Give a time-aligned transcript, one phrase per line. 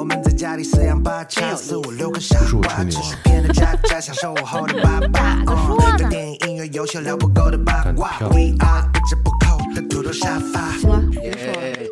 [0.00, 5.44] 我们在家里四仰八叉，四五六个傻瓜，只是骗了家家，享受午后的八卦。
[5.98, 8.18] 对电影、音乐、游戏聊不够的八卦。
[8.20, 10.72] We are 不折不扣的土豆沙发。
[11.20, 11.86] 耶！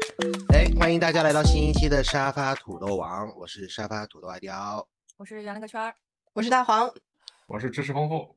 [0.55, 4.89] 哎，欢迎大家来到新一期的沙发土豆王，我是沙发土豆阿刁。
[5.19, 5.95] 我是圆了个圈儿，
[6.33, 6.91] 我是大黄，
[7.47, 8.35] 我是知识丰富，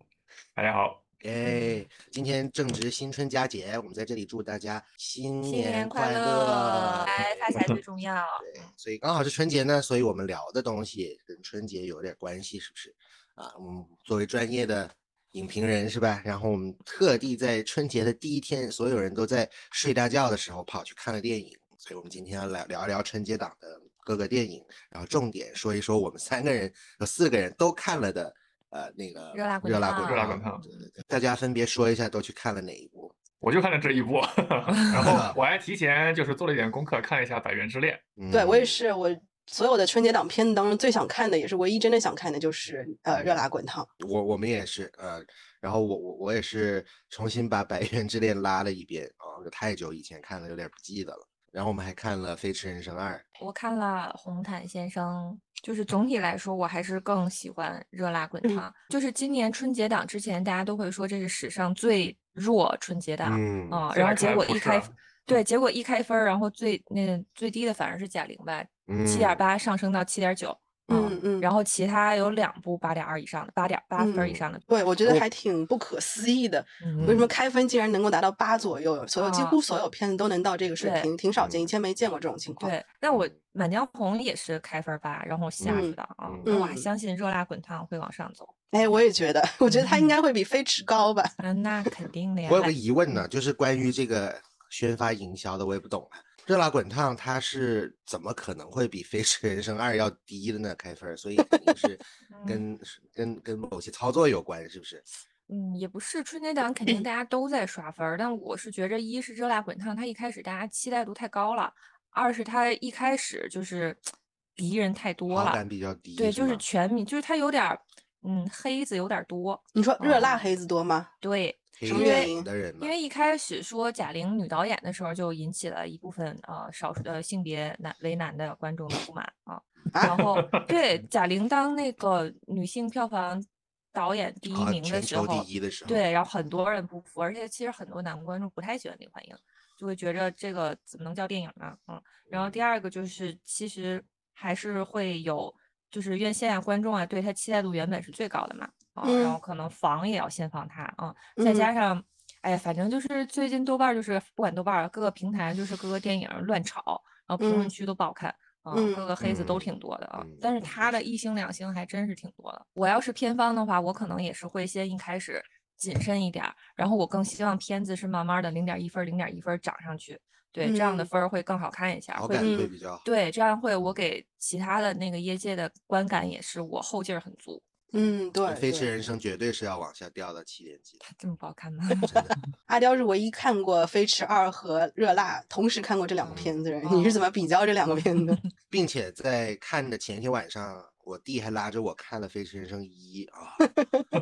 [0.54, 1.01] 大家好。
[1.24, 1.88] 耶！
[2.12, 8.26] 今天正值新春佳节，我们在这里祝大家新新年快乐，来 发财最重要。
[8.54, 12.96] 对，所以刚好是春节呢，所以我们聊的东西跟春节有点关系，是不是？
[13.36, 14.90] 啊，我们，作为专业的
[15.32, 16.22] 影评人是吧？
[16.26, 28.34] 然后我们特地在春节的第一天，所有人都在睡大觉的时候跑去看了电影，所以我们今天要来聊一聊春节档的各个电影，然后重点说一说我们三个人有四个人都看了的。
[28.72, 33.14] 呃，那个热辣滚烫，热辣滚热辣滚烫，对对对，大家分别说一下都去看了哪一部？
[33.40, 34.22] 我就看了这一部，
[34.94, 38.00] 然后我还提前就是做了一点功课，看了一下《百元之恋》。
[38.32, 39.10] 对我也是，我
[39.48, 43.84] 所有的春节档片子当中最想看的，也是唯一真的想看的，就是呃《热辣滚烫》。
[44.08, 45.20] 我我们也是，呃，
[45.60, 51.28] 然后我我我也是重新把《百元之恋》拉了一遍啊，太久以前看了，有点不记得了。
[51.52, 55.38] 然后我们还看了《飞驰人生二》，我看了《红毯先生》。
[55.62, 58.70] 就是总体来说，我还是更喜欢《热辣滚烫》。
[58.90, 63.32] 就是今年春节档之前，大家都会说这是史上最弱春节档
[63.70, 64.82] 啊，然后结果一开，
[65.26, 68.64] 对，结果一开分，然后最那最低的反而是贾玲吧，
[69.06, 70.58] 七点八上升到七点九。
[70.92, 76.66] 嗯嗯，然后其他有两部八点二以上的，八点八分以上的，对我觉得还挺不可思议的。
[77.08, 79.06] 为什么开分竟然能够达到八左右？
[79.08, 82.70] 所有几乎所有片子都能到这个水平，挺少见，以前没见过这种情况。
[82.72, 86.30] 对，那我《满江红》也是开分八，然后下去的啊。
[86.46, 88.48] 那我还相信《热辣滚烫》会往上走。
[88.72, 91.24] 哎，我也觉得，我觉得它应该会比《飞驰》高吧？
[91.38, 92.50] 嗯，那肯定的呀。
[92.52, 94.34] 我有个疑问呢，就是关于这个
[94.70, 96.10] 宣发营销的，我也不懂。
[96.46, 100.76] 热辣滚烫，它是怎么可能会比《飞驰人生二》要低的呢？
[100.76, 102.00] 开分，所以肯定是
[102.48, 102.80] 跟
[103.14, 105.04] 跟跟某些操作有关，是不是？
[105.50, 111.72] 嗯，也不是，春节档肯定大家都在刷分，但我是觉着，一是热辣滚烫，它一开始大家期待度太高了；
[112.10, 113.96] 二是它一开始就是
[114.56, 116.16] 敌人太多了，比较低。
[116.16, 117.78] 对，就是全民，就是它有点
[118.24, 119.62] 嗯黑子有点多。
[119.74, 121.10] 你说热辣黑子多吗？
[121.20, 121.61] 对。
[121.82, 122.32] 因为
[122.80, 129.62] 因为一开始说贾玲女导演的时候，就引起了一部分呃少数的性别男为难的观众的不满啊。
[129.94, 133.44] 然后 对贾玲当那个女性票房
[133.92, 135.44] 导演第一名的时候，
[135.88, 139.36] 对，然后很多人不服，而且其实很多男观众不太喜欢李焕英，
[139.78, 141.76] 就会觉着这个怎么能叫电影呢？
[141.88, 142.02] 嗯。
[142.30, 144.02] 然后第二个就是其实
[144.34, 145.54] 还是会有，
[145.90, 148.70] 就是院线啊观众啊对他期待度原本是最高的嘛。
[149.02, 151.14] 啊，然后可能防也要先防它啊，
[151.44, 152.04] 再加上，
[152.42, 158.30] 哎呀，反正就是最近豆瓣就是不管豆瓣各个平台就是各个电影乱炒，然后评论区都不好看
[158.62, 160.24] 啊，各个黑子都挺多的啊。
[160.40, 162.66] 但是他的一星两星还真是挺多的。
[162.74, 165.44] 我要是片方的话，我可能也是会先一开始
[165.78, 166.46] 谨慎一点，
[166.76, 170.20] 然后我更希望片子是慢慢的零点一分、零点一分涨上去，
[170.52, 173.02] 对，这样的分儿会更好看一下，会比较。
[173.04, 177.62] 对，这样会我给其他的那个业界的观感也是我后劲儿很足。
[177.94, 180.98] 嗯，对，飞驰人生绝对是要往下掉到七点几。
[181.00, 181.84] 它这么不好看吗？
[182.68, 188.38] 阿刁是唯一看过《飞驰二》和《热辣》同时看过这两个片子的人，你是怎么比较这两个片子？
[188.70, 193.58] 并且在看的前一天晚上，我弟还拉着我看了《飞驰人生一》啊，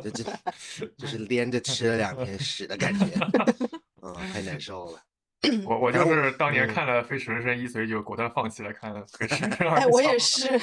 [0.02, 0.24] 这这
[0.98, 3.06] 就是连着吃了两天屎的感觉，
[4.02, 5.00] 嗯，太难受了。
[5.64, 9.78] 我我就是当年看了《飞驰人生一》，所以就果断放弃了看《飞驰人生二》。
[9.80, 10.60] 哎，我也是。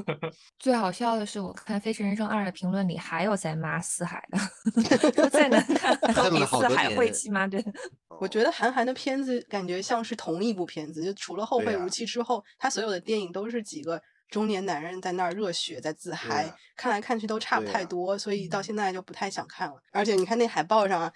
[0.60, 7.64] 最好笑的是，我看《飞驰人生二》的评论里还有在骂四海的， 再难看都比四海会气吗对。
[8.20, 19.76] 我觉得韩寒的片子感觉像是同一部片子，就除了《后会无期》之后，他所有的电影都是几个中年男人在那儿热血，在自嗨，看来看去都差不太多，所以到现在就不太想看了。
[19.90, 21.10] 而且你看那海报上。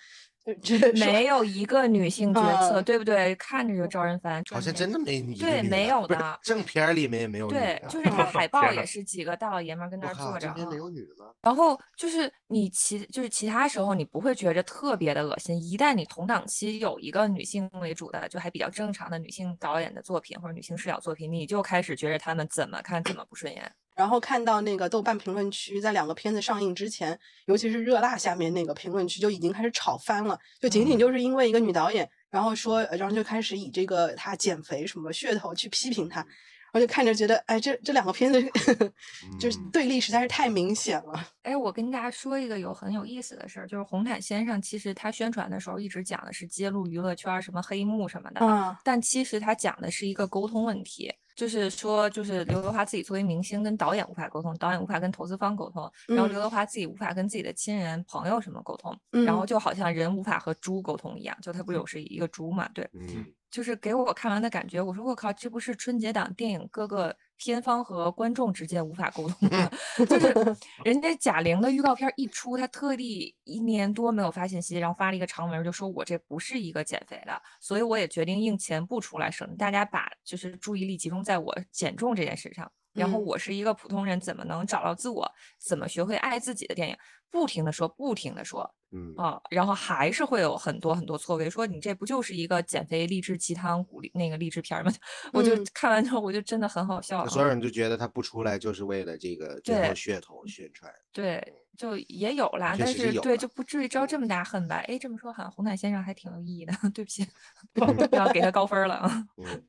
[0.94, 3.34] 没有一个女性角色，对不对？
[3.36, 4.42] 看着就招人烦。
[4.50, 6.38] 好像真的没对，没有的。
[6.42, 7.48] 正片里面也没有。
[7.48, 10.52] 对，就是他海报也是几个大老爷们跟那儿坐着。
[10.69, 11.34] 没有女的？
[11.43, 23.72] 然后就是你其就是其他时候你不会觉着特别的恶心，一旦你同档期有一个女性为主的，就还比较正常的女性导演的作品或者女性视角作品，你就开始觉着他们怎么看怎么不顺眼。
[23.94, 36.26] 然后看到那个豆瓣评论区，在两个片子上映之前，尤其是热辣下面那个评论区就已经开始吵翻了，就仅仅就是因为一个女导演，然后说，然后就开始以这个她减肥什么噱头去批评她，
[36.72, 38.42] 我就看着觉得，哎，这这两个片子
[39.38, 39.70] 就是嗯。
[39.72, 41.28] 对立实在是太明显了。
[41.42, 69.70] 哎，我跟大家说一个有很有意思的事儿，就是红毯先生其实他宣传的时候一直讲的是揭露娱乐圈什么黑幕什么的，啊，但其实他讲的是一个沟通问题，就是说，就是刘德华自己作为明星跟导演无法沟通，导演无法跟投资方沟通，然后嗯刘德华自己无法跟自己的亲人朋友什么沟通，然后嗯就好像人无法和猪沟通一样，就他不是有是一个猪嘛，对，嗯，就是给我看完的感觉，我说我靠，这不是春节档电影各个片方和观众之间无法沟通吗？
[70.08, 82.72] 就是人家贾玲的预告片一出，她特地一年多没有发信息，然后发了一个长文，就说我这不是一个减肥的，所以我也决定应钱不出来，省大家把就是注意力集中在我减重这件事上。
[82.92, 85.30] 然后嗯我是一个普通人，怎么能找到自我？
[85.58, 86.96] 怎么学会爱自己的电影？
[87.30, 94.92] 不停的说，不停的说，嗯啊，然后还是会有很多很多错位，说你这不就是一个减肥励志鸡汤鼓励那个励志片儿吗？
[95.32, 100.92] 我就嗯看完之后，我就真的很好笑所有人就觉得他不出来就是为了这个最后对噱头宣传。
[101.10, 101.42] 对，
[101.74, 104.84] 就也有啦，但是对就不至于招这么大恨吧？
[104.86, 107.26] 哎，这么说好像红毯先生还挺有意义的， 对不起，
[108.12, 109.26] 要给他高分儿了啊。
[109.38, 109.62] 嗯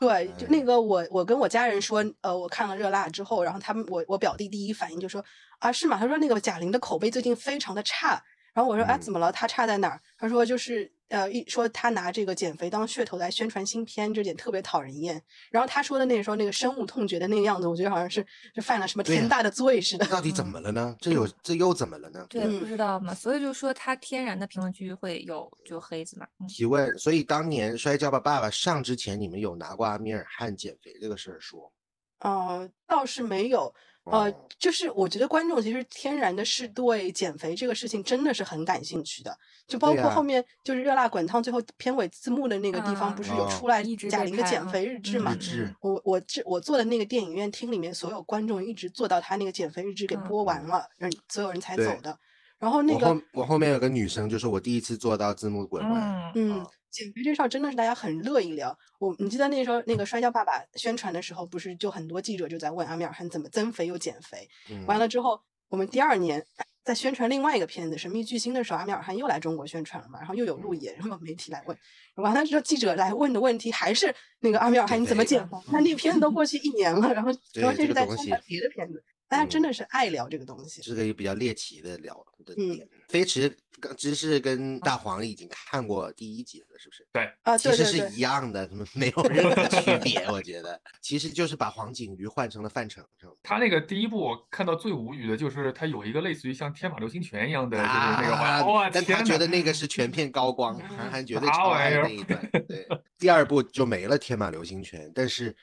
[0.00, 5.22] 对，就那哎个我我跟我家人说，呃，我看了《热辣》之后，然后他们我我表弟第一反应就说
[5.58, 5.98] 啊是吗？
[5.98, 8.20] 他说那个贾玲的口碑最近非常的差，
[8.54, 9.30] 然后我说啊嗯怎么了？
[9.30, 10.00] 她差在哪儿？
[10.20, 15.20] 他说就是呃一说他拿这个减肥当噱头来宣传新片，这点特别讨人厌。
[15.50, 18.24] 然后他说的那个时候那个深恶痛绝的那个样子，我觉得好像是
[18.54, 20.04] 是犯了什么天大的罪似的。
[20.08, 20.94] 到底怎么了呢？
[21.00, 22.26] 这有这又怎么了呢？
[22.28, 26.26] 对，不嗯知道嘛，所以就说他天然的评论区会有就黑子嘛。
[26.38, 31.72] 嗯提问，所以当年《摔跤吧，爸爸》上之前，你们有拿过阿米尔汗减肥这个事儿说？
[32.18, 33.74] 呃，倒是没有，
[34.04, 39.36] 呃哦，就是我觉得观众其实天然的是对减肥这个事情真的是很感兴趣的，
[39.66, 43.68] 就包括后面就是热辣滚烫最后片尾字幕的那个地方，啊不是有哦出。
[43.68, 45.76] 来一直贾玲的减肥日志嘛嗯嗯？
[45.80, 52.18] 我我这我坐的那个电影院厅里面，所有观众一直坐到他那个减肥日志给嗯播完了，嗯所有人才走的。
[52.58, 52.82] 然后。
[52.82, 56.32] 那我个后我后面有个女生就是，我第一次做到字幕滚完。
[56.34, 56.58] 嗯。
[56.58, 58.76] 嗯，减肥这事儿真的是大家很乐意聊。
[58.98, 64.48] 我你记得那时候那个《摔跤爸爸》宣传的时候，不是就很多记者就在问阿米尔汗怎么增肥又减肥？
[64.70, 66.44] 嗯完了之后，我们第二年
[66.82, 71.76] 在宣传另外一个片子《神秘巨星》的时候，阿米尔汗又来中国宣传了嘛，然后又有路演，然后有媒体来问，
[72.16, 75.56] 完了之后记者来问的问题还是那个阿米尔汗你怎么减肥？
[75.70, 80.82] 那那个片子都过去一年了，然后对 然后这是在宣传别的片子，大家真嗯的是爱聊这个东西。
[80.82, 82.88] 是个比较猎奇的聊的嗯点。
[83.08, 87.06] 飞驰跟芝士跟大黄已经看过第一集了，是不是？
[87.12, 93.34] 对，啊，其实是对对对，一样的， 没有任何区别，我觉得其实就是把黄景瑜换成了范丞丞。
[93.42, 102.50] 他那个第一部我看到最无语的就是他有一个类似于像天马流星拳一样的，就是那个啊哇，哇但他觉得那个是全片高光，嗯韩寒绝对啥超爱那一段。
[102.68, 102.86] 对，
[103.16, 105.56] 第二部就没了天马流星拳，但是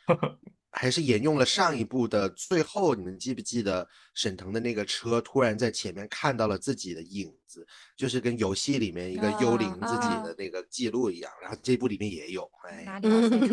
[0.77, 2.95] 还是沿用了上一部的最后。
[2.95, 7.65] 你们记不记得沈腾的那个车突然在前面看到了自己的影子，
[7.95, 11.31] 就是跟游戏里面一个幽灵自己啊的那个记录一样。
[11.41, 13.07] 然后这部里面也有，哎，哪里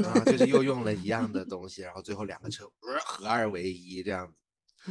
[0.04, 4.34] 啊，就是又用了一样的东西，然后最后两个车呃合二为一这样子。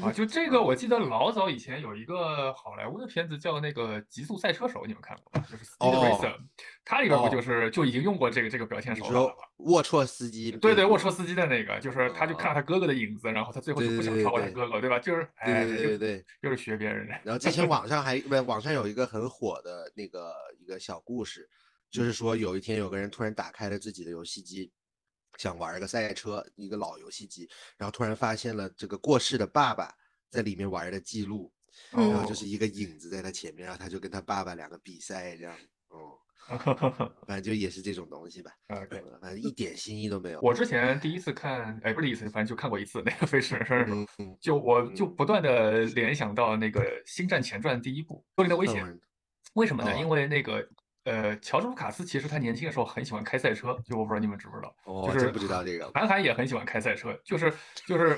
[0.01, 5.45] 啊，就这个我记得老早以前有一个好莱坞的片子叫那个《极速赛车手》，你们看过吗？
[5.47, 6.35] 就是 Speed 哦 Racer，
[6.83, 9.33] 它里边不哦就是就已经用过这个这个表现手法了吗？
[9.57, 10.51] 龌龊司机？
[10.51, 14.97] 对对，龌龊司机的那个，就是他就哦看到他哥哥的影子，然后他最后就不想超过他哥哥，对吧？
[14.97, 16.25] 就是对哎，对对对对。
[16.41, 17.13] 又是学别人的。
[17.23, 21.47] 然后之前 网上还不是网上有一个很火的那个一个小故事，
[21.91, 24.71] 就是说有一天有个人突然打开了自己的游戏机，
[25.37, 29.93] 想玩个赛车，一个老游戏机，然后突然发现了这个过世的爸爸
[30.29, 31.51] 在里面玩的记录，
[31.91, 35.55] 然后哦就是一个影子在他前面，然后他就跟他爸爸两个比赛这样，
[35.89, 36.17] 哦，
[37.25, 38.99] 反正就也是这种东西吧，啊，对。
[38.99, 40.39] 嗯反正一点新意都没有。
[40.41, 44.05] 我之前第一次看，哎，不是第一次，反正就看过一次那个《飞驰人生》
[44.41, 48.99] 就我就不断的联想到那个《星战前传》第一部《幽灵的危险》，嗯
[49.53, 49.91] 为什么呢？
[49.91, 50.67] 哦因为那个
[51.05, 55.91] 呃，乔治卢卡斯其实他年轻的时候很喜欢开赛车，就我不知道你们知不知道，哦，就是真不知道这个。
[55.93, 57.53] 韩寒也很喜欢开赛车，就是
[57.85, 58.17] 就是，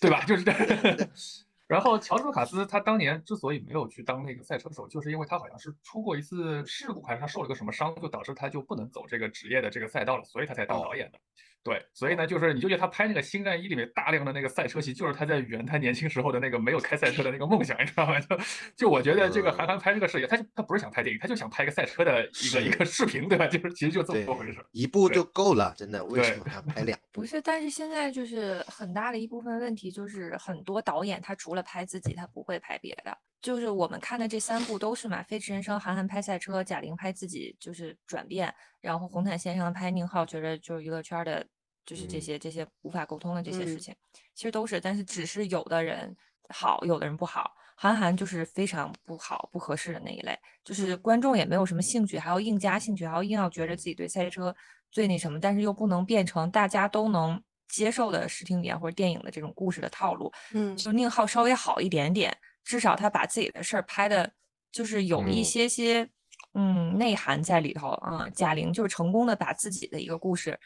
[0.00, 0.22] 对吧？
[0.26, 0.52] 就是这。
[1.68, 11.18] 然后乔治卢卡斯他当年之所以没有去当那个赛车手，就是因为他好像是出过一次事故，还是他受了个什么伤，就导致他就不能走这个职业的这个赛道了，所以他才当哦导演的。
[11.64, 18.18] 对，所以呢，就是你就觉得他拍那个《星战一》里面大量的那个赛车戏，就是他在圆他年轻时候的那个没有开赛车的那个梦想，你知道吗？
[18.20, 18.36] 就
[18.76, 23.46] 就我觉得这个韩寒拍这个事业，他就他不是想拍电影，他就想拍个赛车的一个一个视频，对吧？
[23.46, 24.58] 就是其实就这对么回事。
[24.72, 26.04] 一部就够了，真的。
[26.06, 27.26] 为什么还要拍两部 不？
[27.26, 33.16] 是，但是现在就是很大的一部分问题，就是很多导演他除了拍自己，他不会拍别的。
[33.40, 41.44] 就是我们看的这三部都是嘛，《飞驰人生》韩寒拍赛车，贾玲拍自己就是转变，然后红毯先生拍宁浩，觉得就是娱乐圈的
[41.84, 42.20] 就是这嗯。
[42.20, 43.78] 些这些无法沟通的这些事嗯。
[43.78, 43.94] 情，
[44.34, 46.16] 其实都是，但是只是有的人
[46.48, 47.52] 好，有的人不好。
[47.74, 54.54] 韩寒就是非常不好、不合适的那一类，就是观众也没有什么兴趣，还要硬加兴趣，还要硬要觉着自己对赛车
[54.90, 60.76] 最那什么，但是又不能变成大家都能接受的视听语言或者电影的这种故事的套路，嗯。
[60.76, 64.32] 就宁浩稍微好一点点，至少他把自己的事儿拍的，
[64.70, 65.44] 就是有一嗯。
[65.44, 66.08] 些些
[66.54, 67.88] 嗯内涵在里头。
[67.88, 68.28] 啊。
[68.32, 70.56] 贾玲就是成功的把自己的一个故事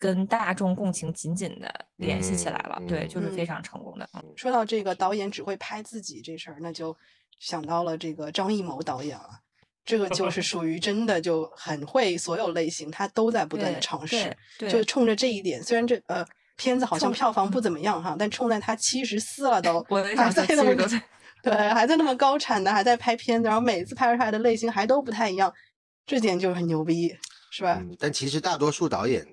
[0.00, 4.08] 跟大众共情紧紧的联系起来了，对，嗯就是非嗯常成功的。
[4.14, 6.96] 嗯说到这个导演只会拍自己这事儿，那就
[7.38, 9.28] 想到了这个张艺谋导演了。
[9.84, 14.34] 这个就 是属于真的就很会所有类型，他都在不断的尝试。
[14.58, 16.24] 就冲着这一点，虽然这呃
[16.56, 20.74] 片子好像票房不怎么样哈，但冲在他七十四了都， 我还在那么
[21.42, 25.52] 对，还在那么高产的，还在拍片子，然后每次拍出来的类型还都不太一样，
[26.06, 27.14] 这点就很牛逼，
[27.50, 27.78] 是吧？
[27.80, 29.26] 嗯，但其实大多数导演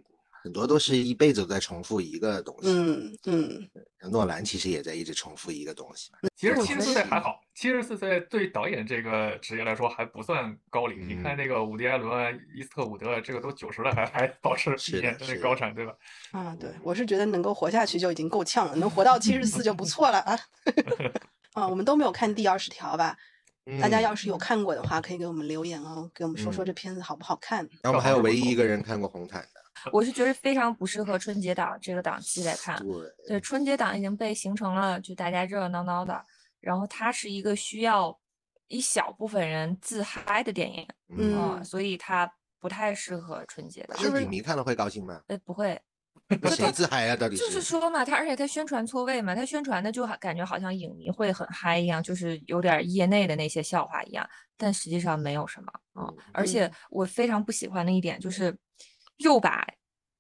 [0.48, 2.70] 很多都是一辈子都在重复一个东西。
[2.70, 3.70] 嗯嗯，
[4.10, 6.10] 诺兰其实也在一直重复一个东西。
[6.38, 11.06] 其实七十四岁还好，七十四岁对导演这个职业来说还不算高龄。
[11.06, 15.94] 你看嗯那个伍迪·艾伦啊、伊斯特伍德啊，这个都九十了还还保持是的一年的高产，对吧？
[16.32, 20.40] 啊，对，我是觉得能够活下去就已经够呛了，能活到七十四就不错了啊。
[21.52, 23.18] 啊，我们都没有看第二十条吧？
[23.82, 27.68] 大家嗯要是有看过的话，可以给我们留言哦，给我们说说嗯这片子好不好看。
[27.82, 29.57] 然后我们还有唯一一个人看过红毯的，
[29.92, 32.78] 我是觉得非常不适合春节档这个档期来看。
[32.80, 36.26] 对，对，春节档已经被形成了，就大家热热闹闹的，
[36.60, 38.18] 然后它是一个需要
[38.68, 43.98] 一小部分人自嗨的电影，嗯，所以它不太适合春节档。
[43.98, 45.22] 是影迷看了会高兴吗？
[45.28, 45.80] 呃，不会，
[46.42, 47.16] 那谁自嗨呀？
[47.16, 56.12] 到底就是说嘛，他而且他宣传错位嘛，他宣传的就好感觉好像影迷会很嗨一样，就是有点儿业内的那些笑话一样，但实际上没有什么啊。
[56.34, 58.58] 而且我非常不喜欢的一点就是，
[59.18, 59.66] 又把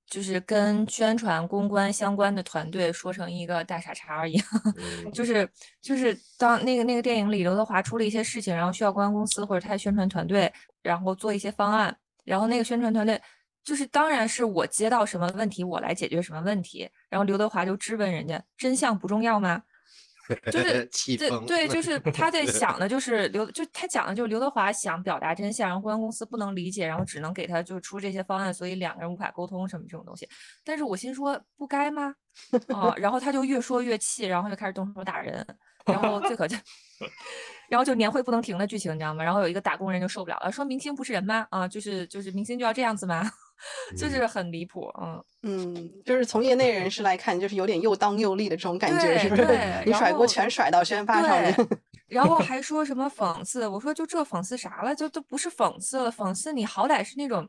[0.09, 4.45] 就是跟宣传公关相关的团队说成一个大傻叉儿一样，
[5.05, 5.47] 嗯就是
[5.81, 10.51] 就是当那个那个电影里刘德华出了一些事情，然后需要公关公司或者他的宣传团队，
[10.81, 13.21] 然后做一些方案，然后那个宣传团队
[13.65, 19.61] 就是当然是我接到什么问题我来解决什么问题，然后刘德华就质问人家真相不重要吗？
[20.51, 30.27] 就是 对对，就是他在想的就是刘，就他讲的就是刘德华想表达真相，然后公关公司不能理解，然后只能给他就出这些方案，所以两个人无法沟通什么这种东西。
[30.63, 32.13] 但是我心说不该吗？
[32.67, 35.45] 啊，然后他就越说越气，然后就开始动手打人，
[35.85, 36.55] 然后最可气，
[37.69, 39.23] 然后就年会不能停的剧情，你知道吗？
[39.23, 41.47] 然后有一个打工人就受不了了，说明星不是人吗？
[41.49, 43.29] 啊，就是就是明星就要这样子吗？
[43.97, 45.23] 就是很离谱，嗯。
[45.43, 49.83] 嗯，就是从业内人士来看，就是有点又当又立的这种感觉，对是不是对？
[49.85, 51.55] 你甩锅全甩到宣发上面。
[52.07, 54.95] 然后 还说什么讽刺，我说就这讽刺啥了？
[54.95, 57.47] 就都不是讽刺了，讽刺你好歹是那种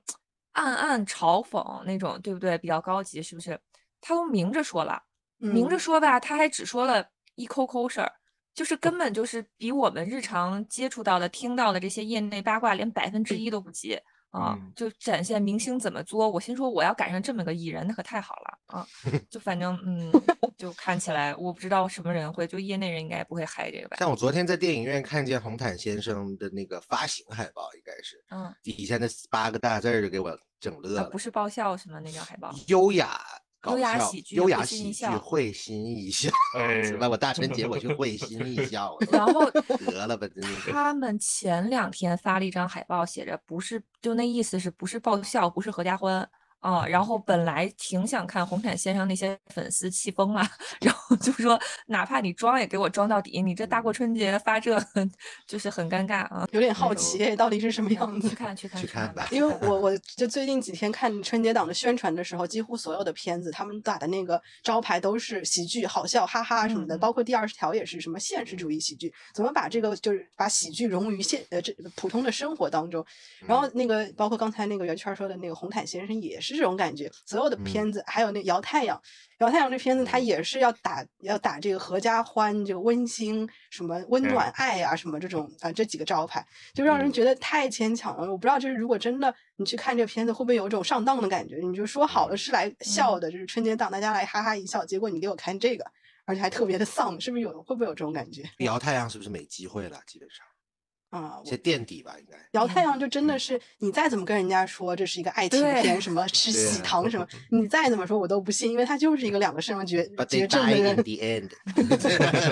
[0.53, 2.57] 暗暗嘲讽那种，对不对？
[2.59, 3.59] 比较高级，是不是？
[4.01, 5.03] 他都明着说了，
[5.39, 8.13] 明着嗯说吧，他还只说了一抠抠事儿，
[8.55, 13.99] 就是根本就是比我们日常接触到的、听到的这些业内八卦连百分之一都不及。
[14.31, 18.87] 啊，嗯就展现明星怎么作，我心说我要赶上这么个艺人，那可太好了啊！
[19.31, 20.13] 就反正嗯，
[20.57, 23.97] 就看起来我不知道什么人会，就业内人应该不会嗨这个吧？
[23.99, 31.19] 像我昨天在电影院看见红毯先生的那个发行海报，应该是嗯，底下那八个大字儿就给我整乐啊，了不。
[31.19, 33.21] 是爆笑什么那张海报，优雅
[33.69, 37.09] 搞优雅喜剧优雅喜剧会心一笑，哎是吧？
[37.09, 39.51] 我大春节我去会 心一笑，我然后
[39.87, 40.71] 得了吧，真的是。
[40.73, 46.29] 他们前两天发了一张海报，写着不是，就那意思是不是爆笑，不是合家欢
[46.61, 46.87] 啊。
[46.87, 50.43] 然后本来挺想看红毯先生那些粉丝气疯了，
[50.81, 54.79] 然后就说哪怕你装也给我装到底，你这大过春节发这
[55.47, 56.47] 就是很尴尬啊。
[56.53, 58.35] 有点好奇到底是什么样子去。
[58.37, 73.05] 看去看去看吧因为我 我就最近几天看春节档的宣传的时候，几乎所有的片子他们打的那个招牌都是喜剧、好笑、哈哈什么的，嗯包括第二十条也是什么现实主义喜剧，怎么把这个就是把喜剧融于现呃这普通的生活当中。
[73.47, 79.01] 然后那个包括刚才那个圆圈说的那个红毯先生也是这种感觉，所有的片子还有那摇太阳。
[79.39, 88.29] 摇太阳这片子，它嗯也是要打要打这个合家欢、这个温馨、什么温暖、爱啊，什么这种啊这几个招牌，就让人嗯觉得太牵强了。
[88.29, 91.59] 我不知道，就是如果真的你去看这个片子，会不会有一种上当的感觉？
[91.63, 95.85] 你就说好了是来笑的，就是春节档大家来哈哈一笑，结果你给我看这个，
[96.25, 100.01] 而且还特别的丧，是不是有会不会有这种感觉 摇太阳是不是没机会了？
[100.05, 100.45] 基本上
[101.11, 101.39] 啊？
[101.39, 102.37] 我先垫底吧，应该。
[102.53, 110.97] 姚太阳就真的是你再怎么跟人家说这是一个爱情片，什么吃喜糖什么， 你再怎么说我都不信，因为它就是一个两个身份绝绝症的人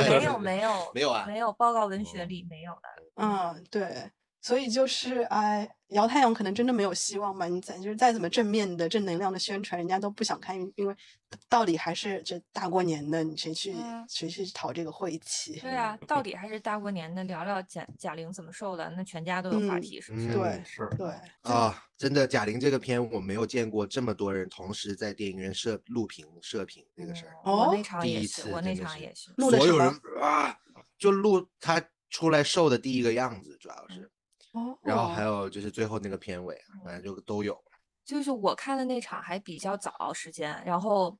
[0.09, 2.89] 没有没有 没有啊没有报告文学里没有的。
[3.17, 4.11] 嗯，对，
[4.47, 7.49] 所以就是哎，姚太阳可能真的没有希望吧？
[7.49, 10.95] 你再就是再怎么正面的正能量的宣传，人家都不想看，因为
[11.49, 13.75] 到底还是这大过年的，你谁去
[14.09, 15.59] 谁去讨这个晦气？
[15.59, 20.29] 对啊， 到底还是大过年的，聊聊贾贾玲怎么瘦的，那全家都有话题，是不是？
[20.29, 21.13] 对，是，对
[21.53, 27.33] 啊，真的贾玲这个片我没有见过这么多人同时在电影院摄录屏射屏这个事儿。
[27.43, 29.89] 我那场也是，我那场也是，所有人
[30.23, 30.57] 啊，
[30.97, 34.09] 就录他出来瘦的第一个样子，主要是。
[34.83, 37.57] 然后还有就是最后那个片尾，反正就都有。
[38.05, 41.19] 就是我看的那场还比较早时间，然后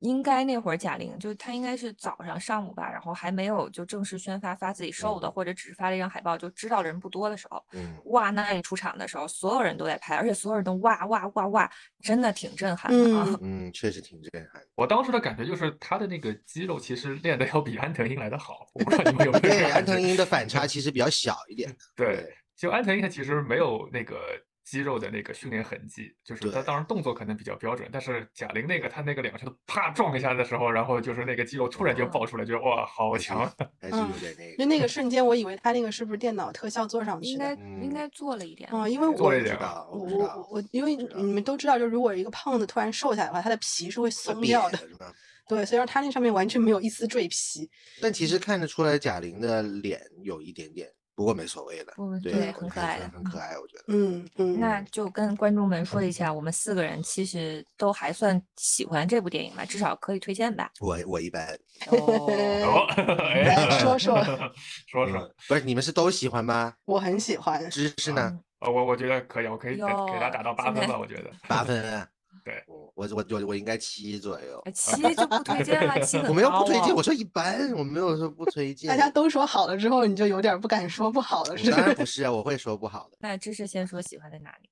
[0.00, 14.62] 应该那会儿贾玲就她应该是早上上午吧，然后还没有就正式宣发发自己瘦的，或者只是发了一张海报，就知道人不多的时候，嗯，哇，那一出场的时候，所有人都在拍，而且所有人都哇哇哇哇，真的挺震撼的啊，嗯，确实挺震撼。
[14.74, 22.36] 我当时的感觉就是她的那个肌肉其实练的要比安藤英来的好，我不知道你们有没有对，安藤英的反差其实比较小一点， 对。
[22.56, 24.18] 就安藤英他其实没有那个
[24.64, 33.48] 肌肉的那个训练痕迹，就是他当然动作可能比较标准，但是贾玲那个他那个两个拳头啪撞一下的时候，然后就是那个肌肉突然就爆出来，觉得哇好强，
[33.80, 34.56] 还是有点那个。
[34.56, 37.54] 就那个瞬间，我以为他那个是不是电脑特效做上去的？
[37.54, 39.56] 应该应该做了一点啊，因为我做了一点
[39.88, 44.78] 我我我因为你们都知道，就如果一个胖子突然瘦下来的话，他的皮是会松掉的，
[45.46, 47.70] 对，所以说他那上面完全没有一丝赘皮。
[48.02, 50.90] 但其实看得出来贾玲的脸有一点点。
[51.16, 53.84] 不过没所谓的，对，很可爱的，很可爱，我觉得。
[53.88, 60.70] 嗯嗯，那就跟观众们说一下，我们四个人其实都还算喜欢这部电影吧，至少可以推荐吧。
[60.78, 61.58] 我我一般。
[61.88, 62.86] 哦，
[63.80, 64.22] 说说
[64.86, 66.74] 说说，不是你们是都喜欢吗？
[66.84, 67.68] 我很喜欢。
[67.70, 68.38] 芝士呢？
[68.60, 71.30] 呃，我我觉得可以，我可以给给他打到八分吧，我觉得。
[71.48, 72.06] 八分。
[72.46, 78.88] 对，我我我我应该七左右， 七就不推荐了，七我没有不推荐，我说一般，我没有说不推荐。
[78.88, 83.16] 大家都说好了之后，你就有点不敢说不好了，是当然不是啊，我会说不好的。
[83.18, 84.70] 那芝士先说喜欢在哪里？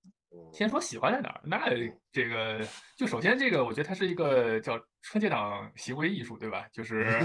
[0.52, 1.40] 先说喜欢在哪儿？
[1.42, 1.68] 那
[2.12, 2.64] 这个
[2.96, 6.68] 就首先这个，我觉得它是一个叫春节档行为艺术，对吧？
[6.72, 7.20] 就是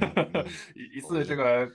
[0.74, 1.68] 一一次这个。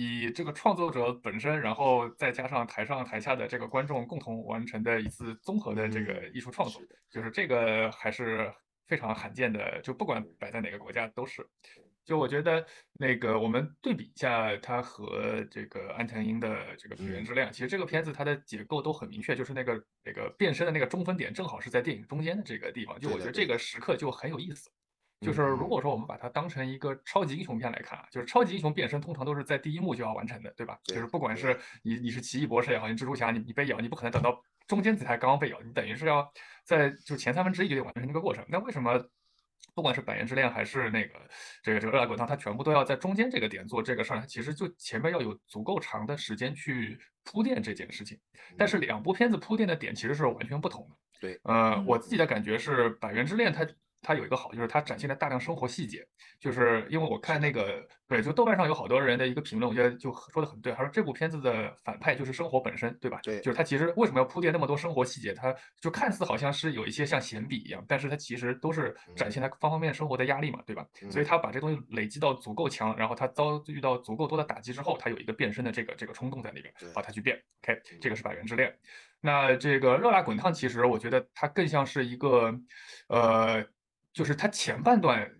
[0.00, 8.52] 以这个创作者本身，然后再加上台上台下的这个观众共同完成的一次综合的这个艺术创作，就是这个还是
[8.86, 9.80] 非常罕见的。
[9.82, 11.44] 就不管摆在哪个国家都是。
[12.04, 22.98] 就我觉得那个我们对比一下它和这个安藤英的这个《原之恋》，其实这个片子它的结构都很明确，就是那个那个变身的那个中分点正好是在电影中间的这个地方。
[23.00, 24.70] 就我觉得这个时刻就很有意思。
[25.20, 30.78] 就是如果说我们把它当成一个超级英雄片来看啊，就是超级英雄变身通常都是在第一幕就要完成的，对吧？
[30.84, 38.44] 就是不管是你你是奇异博士也好，你蜘蛛侠你你被咬，你不可能等到中间才刚刚被咬，你等于是要在就前三分之一就得完成这个过程。
[38.48, 38.96] 那为什么
[39.74, 41.14] 不管是百元之恋还是那个
[41.64, 44.20] 这个这个热辣滚烫，它全部都要在中间这个点做这个事儿？
[44.20, 48.16] 它其实就前面要有足够长的时间去铺垫这件事情。
[48.56, 50.96] 但是两部片子铺垫的点其实是完全不同的。
[51.20, 53.66] 对，呃，我自己的感觉是百元之恋它。
[54.00, 56.06] 它有一个好，就是它展现了大量生活细节。
[56.38, 60.72] 就是因为我看那个，对，就豆瓣上有好多人的一个评论，我觉得就说的很对。
[60.72, 63.18] 他说这部片子的反派就是生活本身，对吧？
[63.24, 65.34] 对，就是他其实为什么要铺垫那么多生活细节？
[65.34, 70.86] 他就看似好像是有一些像闲笔一样，但是他其实都是展现他方方面面生活的压力嘛，对吧？
[71.10, 77.36] 所以他把这东西累积到足够强，然后他遭遇到足够多的打击之后，他有一个变身的这个这个冲动在那边，好，他去变。
[77.64, 78.72] OK，这个是百元之恋。
[79.20, 82.54] 那这个热辣滚烫，其实我觉得它更像是一个，
[83.08, 83.66] 呃。
[84.18, 85.30] 就是他前半段，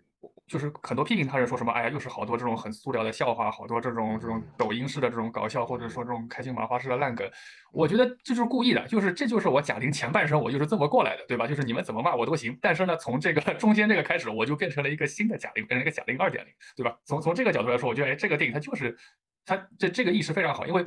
[0.46, 7.28] 就是很多批评他人说什么，哎呀，又是好多这种很塑料的笑话，好多这种这种抖音式的这种搞笑，或者说这种开心麻花式的烂梗。
[7.72, 11.44] 我觉得这就是故意的，就是这就是我贾玲前半生，我就是这么过来的，对吧？
[11.44, 12.56] 就是你们怎么骂我都行。
[12.62, 16.96] 但是呢，从这个 中间这个开始，我就变成了一个新的贾玲，变成一个贾玲二点零，对吧？
[17.04, 18.96] 从从这个角度来说，我觉得哎，这个电影它就是
[19.44, 20.84] 它这这个意识非常好，因为。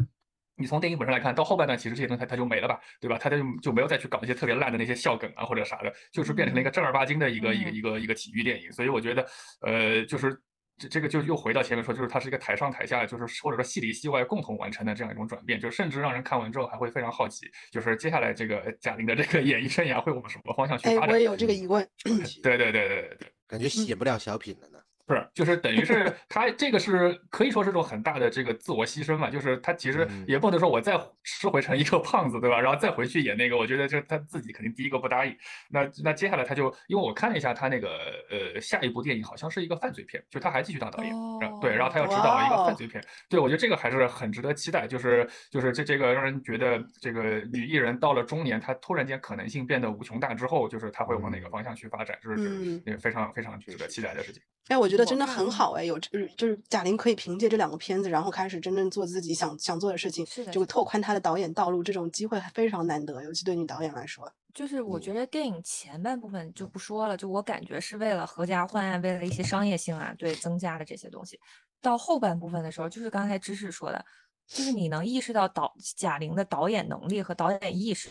[0.61, 3.17] 你从电影本身来看，到后半段其实这些东西它它就没了吧，对吧？
[3.19, 8.71] 它就就没有再去搞一些特别烂的那些笑梗啊或者啥的，就是变成了一个正儿八经的一个一个一个一个体育电影。
[8.71, 9.25] 所以我觉得，
[9.61, 10.39] 呃，就是
[10.77, 21.09] 这这个就又回到前面说，就是它是一个台上台下，就是或者说戏里戏外共同完成的这样一种转变，就甚至让人看完之后还会非常好奇，就是接下来这个贾玲的这个演艺生涯会往什么方向去发展？
[21.09, 21.87] 我也有这个疑问。
[22.41, 24.80] 对对对对对对，感觉写不了小品了呢。
[25.11, 32.61] 不是，就是等于是他这个是可以说是种很大的这个自我牺牲嘛，就是他其实也不能说我再吃回成一个胖子，对吧？
[32.61, 35.35] 然后再回去演那个，我觉得这他自己肯定第一个不答应。
[35.69, 37.89] 那那接下来他就因为我看了一下他那个
[38.29, 41.13] 呃下一部电影好像是一个犯罪片，就他还继续当导演，
[41.59, 44.87] 对，然后他又指导一个犯罪片，对我觉得这个还是很值得期待。
[44.87, 54.41] 就是就是这这个让人觉得这个女艺人到了中年，她突然间可能性变得无穷大之后，就是她会往哪个方向去发展，就是那非常非常值得期待的事情。
[54.69, 55.00] 哎，我觉得。
[55.03, 64.31] 得真的很好哎，有就是就是贾玲可以凭借这两个片子，然后开始真正做自己想想做的事情，就拓宽她的导演道路，这种机会非常难得，尤其对女导演来说。
[64.53, 71.39] 就是我觉得电影前半部分就不说了，就我感觉是为了合家欢啊，为了一些商业性啊，对增加的这些东西。
[71.81, 74.05] 到后半部分的时候，就是刚才芝士说的，
[74.45, 78.09] 就是你能意识到导贾玲的导演能力和导演意识。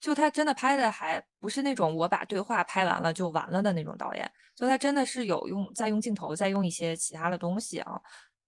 [0.00, 8.00] 就他真的拍的还不是那种我把对话拍完了就完了的那种导演，就他真的是有用在用镜头，在用一些其他的东西啊。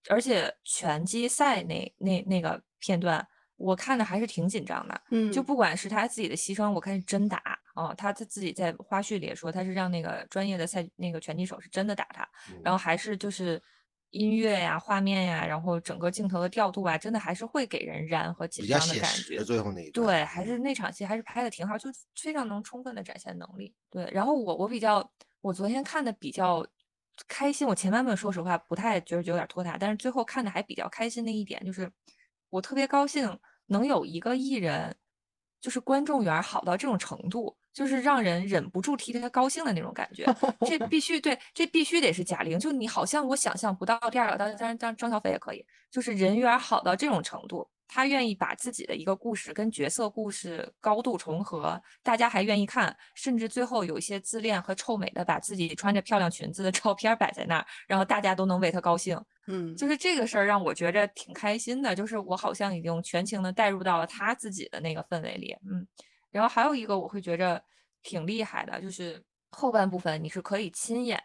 [0.08, 5.00] 而且拳击赛那那那个片段，我看的还是挺紧张的。
[5.10, 7.42] 嗯，就不管是他自己的牺牲，我看是真打
[7.74, 12.28] 啊，他他自己在花絮里也说他是让那个专业的赛那个拳击手是真的打他，
[12.62, 13.60] 然后还是就是。
[14.10, 19.44] 音乐呀，画面呀，然后整个镜头的调度啊，真的还是会给人燃和紧张的感觉。
[19.44, 23.74] 最后那一对，还是那场戏还是拍的挺好，就非常能充分的展现能力。
[23.90, 25.06] 对，然后我我比较，
[25.42, 26.66] 我昨天看的比较
[27.26, 27.68] 开心。
[27.68, 31.92] 我前半部分说实话不太觉得有点拖沓，但是最后看的还比较开心的一点就是，
[32.48, 34.96] 我特别高兴能有一个艺人，
[35.60, 37.57] 就是观众缘好到这种程度。
[37.72, 40.24] 就是让人忍不住替他高兴的那种感觉，
[40.66, 42.58] 这 必须对，这必须得是贾玲。
[42.58, 47.68] 就你好像我想象不到第二个，当然张张小斐也可以，就是人缘好到这种程度。
[47.90, 59.18] 他愿意把自己的一个故事跟角色故事高度重合，大家还愿意看，甚至最后有一些自恋和臭美的，把自己穿着漂亮裙子的照片摆在那儿，然后大家都能为他高兴。
[59.46, 65.56] 嗯，就是这个事儿让我觉着挺开心的，就是我好像已经全情的带入到了他自己的那个氛围里。
[65.70, 65.86] 嗯。
[66.38, 67.60] 然后还有一个我会觉着
[68.00, 69.20] 挺厉害的，就是
[69.50, 71.20] 后半部分你是可以亲眼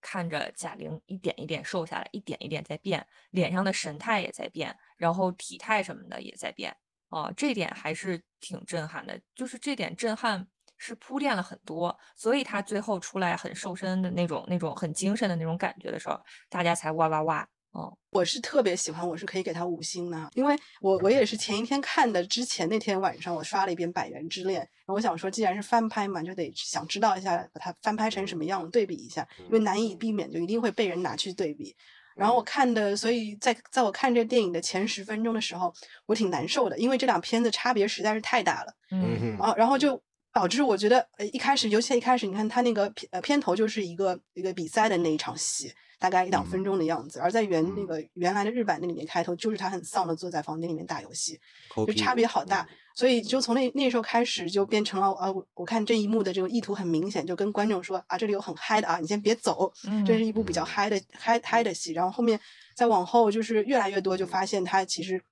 [0.00, 6.76] 看着贾玲一点一点瘦下来，一点一点在变，脸上的神态也在变，然后体态什么的也在变，
[7.10, 9.20] 哦，这点还是挺震撼的。
[9.36, 10.44] 就是这点震撼
[10.76, 17.48] 是铺垫了很多，所以她最后出来很瘦身的那种、那种很精神的那种感觉的时候，大家才哇哇哇。
[17.72, 31.76] 哦，我是特别喜欢，我是可以给他五星的，因为我我也是前一天看的，之前那天晚上我刷了一遍《百元之恋》，然后我想说，既然是翻拍嘛，就得想知道一下把它翻拍成什么样，对比一下，因为难以避免就一定会被人拿去对比。
[32.16, 35.72] 然后我看的，所以在在我看这电影的前十分钟的时候，
[36.06, 38.74] 我挺难受的，因为这两片子差别实在是太大了。
[38.90, 40.02] 嗯啊，然后就
[40.32, 45.72] 导致我觉得，呃，一开始，尤其一开始，你看他那个片呃片头就是一个一个比赛的那一场戏。
[45.98, 51.38] 大概一两分钟的样子，而在原那个原来的日版那里面开头就是他很丧的坐在房间里面打游戏，
[51.86, 52.66] 就差别好大。
[52.94, 59.72] 所以就从那那时候开始就变成了啊，我看这一幕的这个意图很明显，就跟观众说啊，这里有很嗨的啊，你先别走，
[60.04, 61.92] 这是一部比较嗨的嗨嗨的戏。
[61.92, 62.38] 然后后面
[62.74, 65.22] 再往后就是越来越多，就发现他其实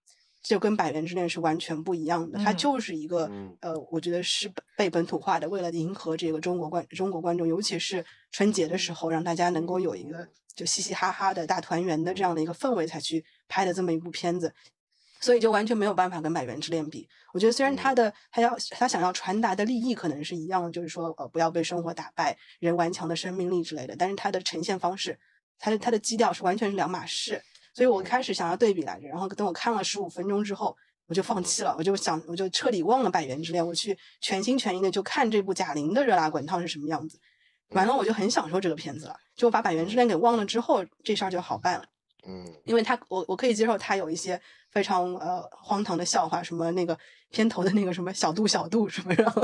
[0.43, 10.29] 就跟《百元之恋》是完全不一样的，它就是一个呃，我觉得是被本土化的，为了迎合这个中国观中国观众，尤其是春节的时候，让大家能够有一个。
[10.57, 14.51] 就嘻嘻哈哈的大团圆的这样的一个氛围才去拍的这么一部片子，
[15.21, 17.07] 所以就完全没有办法跟《百元之恋》比。
[17.35, 25.19] 我觉得虽然他的他要他想要传达的利益可能是一样，就是说呃不要被生活打败，人顽强的生命力之类的，但是他的呈现方式，
[25.59, 27.43] 他的他的基调是完全是两码事。
[27.77, 30.75] 所以我开始想要对比来着，然后等我看了十五分钟之后，
[31.09, 37.21] 我就放弃了，我就想我就彻底忘了《百元之恋》，我去全心全意的就看这部贾玲的《热辣滚烫》是什么样子。
[37.73, 39.15] 完了，我就很享受这个片子了。
[39.35, 41.85] 就把《百元之恋》给忘了之后，这事儿就好办了。
[42.27, 46.99] 嗯，因为他，我我可以接受他有一些非常呃荒唐的笑话，什么那个
[47.31, 49.43] 片头的那个什么小度小度什么，然后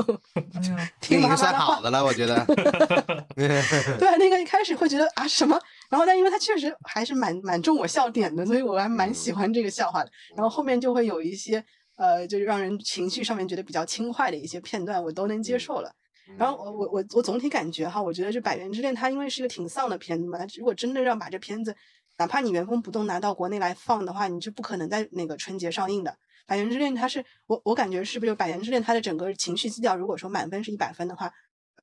[0.99, 2.45] 听已经算好的了，我觉得。
[3.97, 10.11] 对，那个一开始会觉得啊什么，然后但因为他确实还是蛮蛮中我笑点的，所以我还蛮喜欢这个笑话的。
[10.35, 11.63] 然后后面就会有一些
[11.95, 15.89] 呃，就是让人情绪上面觉得比较轻快的一些片段，我都能接受了。
[16.37, 21.75] 然后我我我我总体感觉哈，我觉得这《百元之恋》它因为是一个挺丧的片子嘛，如果真的让把这片子，
[22.17, 26.11] 哪怕你原封不动拿到国内来放的话，你就不可能在那个春节上映的。
[26.45, 31.31] 《百元之恋》它是我我感觉是不是就《百元之恋》它的整个情绪基调，如果说满分是一百分的话，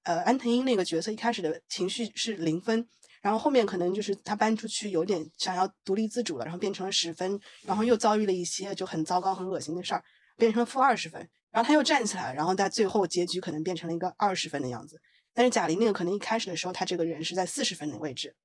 [0.02, 2.86] 呃，安藤英那个角色一开始的情绪是零分，
[3.22, 10.04] 然后后面可能就是他搬出去有点想要独立自主了，然后变成了十分，然后又遭遇了一些就很糟糕很恶心的事儿，
[10.36, 11.28] 变成了负二十分。
[11.50, 15.00] 然后他又站起来，然后在最后结局可能变成了一个二十分的样子。
[15.34, 18.36] 但是贾玲那个可能一开始的时候，他这个人是在四十分的位置，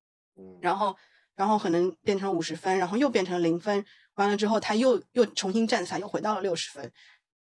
[0.62, 0.95] 然后
[1.36, 6.91] 然后可能变成五十分，然后又变成零分，完了之后他又又重新站起来，又回到了六十分，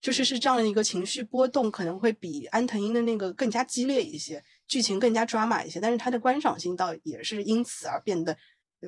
[0.00, 8.36] 就是是这样的一个情绪波动，可能会比安藤英的那个更加激烈一些，剧情更加抓马一些，但是它的观赏性倒也是因此而变得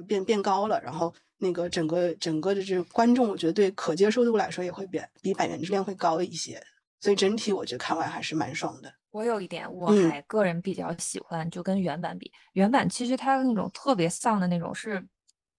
[0.06, 1.14] 变变高了，然后。
[1.38, 6.58] 那个整个整个的这观众，我觉得对可接受度来说也会比比《百元之恋》会高一些。
[7.00, 8.92] 所以整体我觉得看完还是蛮爽的。
[9.10, 15.02] 我有一点，我嗯还个人比较喜欢，就跟原版比，原版其实它那种特别丧的那种是，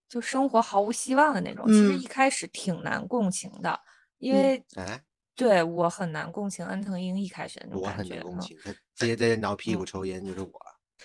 [0.08, 3.80] 就生活毫无希望的那种，其实嗯一开始挺难共情的，
[4.20, 5.04] 因嗯为哎，
[5.36, 10.52] 对我很难共情安藤英一开始那种我感觉，我很难共情，他直接在挠屁股嗯抽烟就是我。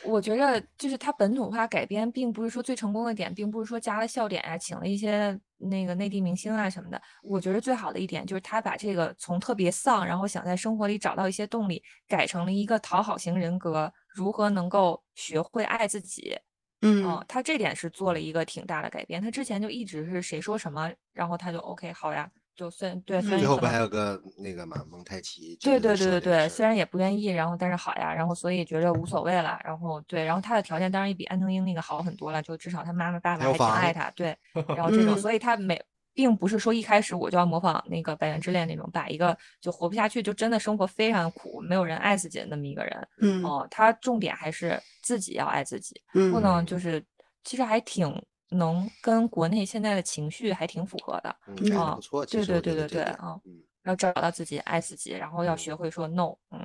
[0.05, 7.00] 我觉着就是它本土化改编，并不是说最成功的点，并不是说加了笑点啊，请了一些那个内地明星啊什么的。
[7.22, 16.37] 我觉得最好的一点就是他把这个从特别丧，然后想在生活里找到一些动力，改成了一个讨好型人格，如何能够学会爱自己。
[16.81, 19.22] 嗯嗯，他这点是做了一个挺大的改变。
[19.22, 22.28] 他之前就一直是谁说什么，然后他就 OK 好呀，
[22.62, 25.57] 就算对虽然最后不还有个那个嘛蒙太奇？
[25.61, 34.37] 对对对对对，虽然然也不愿意，然后但是好呀，然后所以觉着无所谓了，然后对，然后他的条件当然也比安藤英那个好很多了，就至少他妈妈爸爸还挺爱他，对，
[34.77, 35.18] 然后这种，嗯。
[35.18, 35.83] 所以他每
[36.14, 43.42] 并不是说一开始我就要模仿那个《百元之恋》那种，把一个就活不下去，就真的生活非常苦，没有人爱自己的那么一个人，嗯。
[43.42, 46.31] 哦，他重点还是自己要爱自己，嗯。
[46.31, 47.05] 不能就是
[47.42, 48.07] 其实还挺
[48.52, 51.30] 能跟国内现在的情绪还挺符合的，
[51.76, 56.64] 啊不错，对对对对对啊嗯要找到自己爱自己，然后要学会说 no，嗯。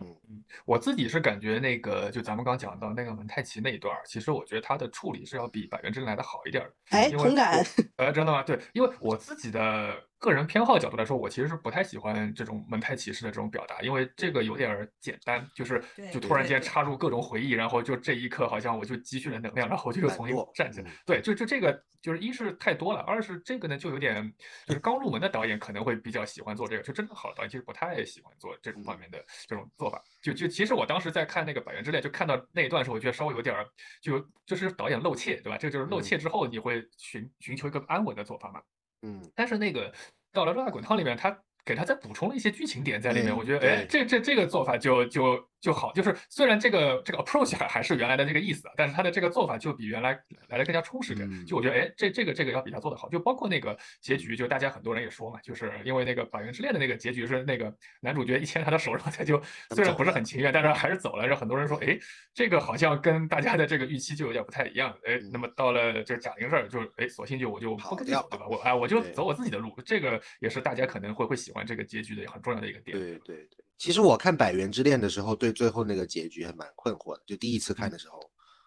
[0.65, 6.76] 我自己是感觉那个，就咱们刚讲到那个蒙太奇那一段儿，其实我觉得他的处理是要比《百元之》来的好一点儿的。
[6.91, 7.54] 哎，同感。
[7.54, 7.65] 哎
[8.06, 8.43] 呃，真的吗？
[8.43, 20.94] 对，因为我自己的个人偏好角度来说，我其实是不太喜欢这种蒙太奇式的这种表达，因为这个有点儿简单，就是对就突然间插入各种回忆，然后就这一刻好像我就积蓄了能量，然后我就又重新站起来嗯。
[21.06, 24.34] 对，就就这个就是一是太多了，二是这个呢就有点
[24.66, 30.02] 就是刚入门的导演可能会比较喜欢做这个，就真的好的导演其实不太喜欢做这种方面的这种做法。
[30.22, 33.68] 就就其实我当时在看那个《百元之恋》，就看到那一段时候，我觉得稍微有点儿
[34.02, 35.58] 就就是导演露怯，对吧？
[35.58, 38.62] 这个就是露嗯怯之后你会寻寻求一个安稳的做法嘛。
[39.02, 39.92] 嗯，但是那个
[40.32, 50.17] 到了《热辣滚烫》里面，他给他再补充了一些剧情点在里面，嗯我觉得，哎，这这这个做法就就就好，就是虽然这个这个 approach 还还是原来的这个意思啊，但是他的这个做法就比原来
[50.50, 51.28] 来的更加充实点。
[51.30, 59.41] 嗯就我觉得，哎，这这个这个要比他做的好，就包括那个结局，就大家很多人也说嘛，就是因为那个《百元之恋》的那个结局是那个男主角一牵他的手，然后他就
[59.72, 61.28] 虽然不是很情愿，但是还是走了。
[61.28, 61.98] 让很多人说，哎，
[62.34, 64.96] 这个好像跟大家的这个预期就有点不太一样。
[65.06, 68.48] 哎，那么到了这个贾玲这儿，就哎，索性就我就不掉跟你走，对吧？
[68.48, 69.74] 我哎，我就走我自己的路。
[69.86, 72.98] 这个也是大家可能会会喜欢这个结局的很重要的一个点。
[72.98, 73.67] 对对对。
[73.78, 77.22] 其实我看《百元之恋》的时候，对最后那个结局还蛮困惑的。
[77.26, 78.20] 就第一次看的时候，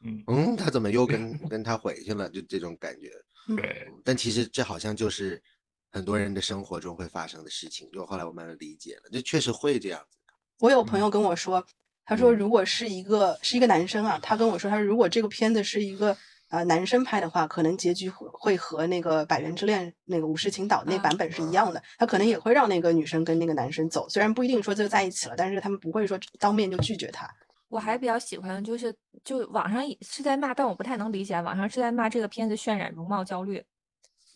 [0.05, 2.29] 嗯，嗯， 他怎么又跟 跟他回去了？
[2.31, 3.11] 就这种感觉。
[3.57, 5.43] 对，但其实这好像就是
[5.91, 7.91] 很多人的生活中会发生的事情。
[7.91, 10.19] 就后来我慢慢理解了，就确实会这样子。
[10.61, 11.67] 我有朋友跟我说，
[12.05, 16.17] 他说嗯如果是一个是一个男生啊，他跟我说，他说如果这个片子是一个
[16.51, 27.29] 呃男生拍的话，可能结局会会和那个《百元之恋》那个武士青岛那啊版本是一样的，他可能也会让那个女生跟那个男生走，虽然不一定说就在一起了，但是他们不会说当面就拒绝他。
[27.69, 33.65] 我还比较喜欢就是，就网上是在骂，但我不太能理解，网上是在骂这个片子渲染容貌焦虑，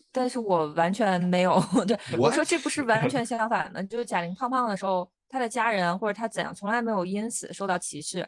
[0.09, 8.25] 但是我完全没有， 对我说这不是完全 相反的，就是贾玲胖胖的时候，她的家人或者她怎样，从来没有因此受到歧视，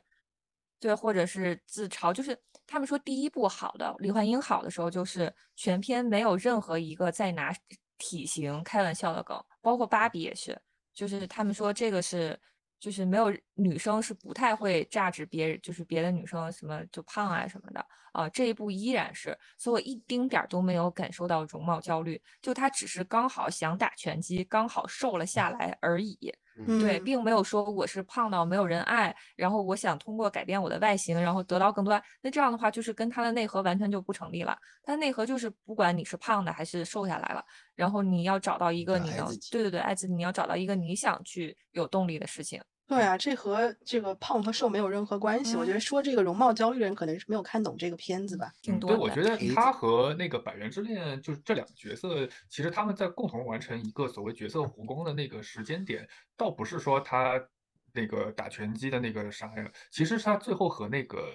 [0.77, 7.51] 对，或者是自嘲，就是他们说第一部好的李焕英好的时候，就是全片没有任何一个在拿
[7.97, 10.61] 体型开玩笑的梗，包括芭比也是，
[10.93, 12.39] 就是他们说这个是。
[12.79, 26.31] 就是没有女生是不太会榨制别人，就是别的女生什么就胖啊什么的啊，这一部依然是，所以我一丁点儿都没有感受到容貌焦虑，就他只是刚好想打拳击，刚好瘦了下来而已。
[26.65, 32.03] 嗯对，嗯并没有说我是胖到没有人爱，然后我想通过改变我的外形，然后得到更多爱。
[32.21, 34.57] 那这样的话，就是跟他的内核完全就不成立了。
[34.83, 37.43] 他的内核就是不管你是胖的还是瘦下来了，
[37.75, 42.61] 然后你要找到一个你能对对对爱自己，你要找到一个你想去有动力的事情。
[42.87, 45.57] 对啊，这和这个胖和瘦没有任何关系。
[45.57, 48.47] 我觉得说这个容貌焦虑的人可能是没有看懂这个片子吧。
[48.47, 48.97] 嗯挺多的。
[48.97, 57.33] 对，我觉得他和那个《百元之恋》就是这两个角色，其实他们在共同完成一个所谓角色弧光的那个时间点，倒不是说他
[57.93, 61.29] 那个打拳击的那个啥呀，其实是他最后和那个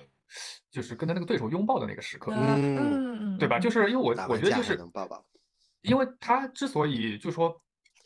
[0.71, 3.59] 就是跟他那个对手拥抱的那个时刻，嗯嗯嗯嗯，对吧？
[3.59, 5.23] 嗯就是因为我我觉得就是能抱抱。
[5.83, 7.61] 因为他之所以就说，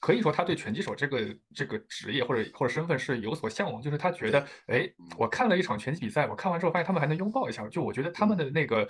[0.07, 4.89] 可以说他对拳击手这个这个职业或者或者身份是有所向往，就是他觉得，哎，
[5.19, 8.89] 我看了一场拳击比赛，我看完之后发现他们还能拥抱一下，就我觉得他们的那个。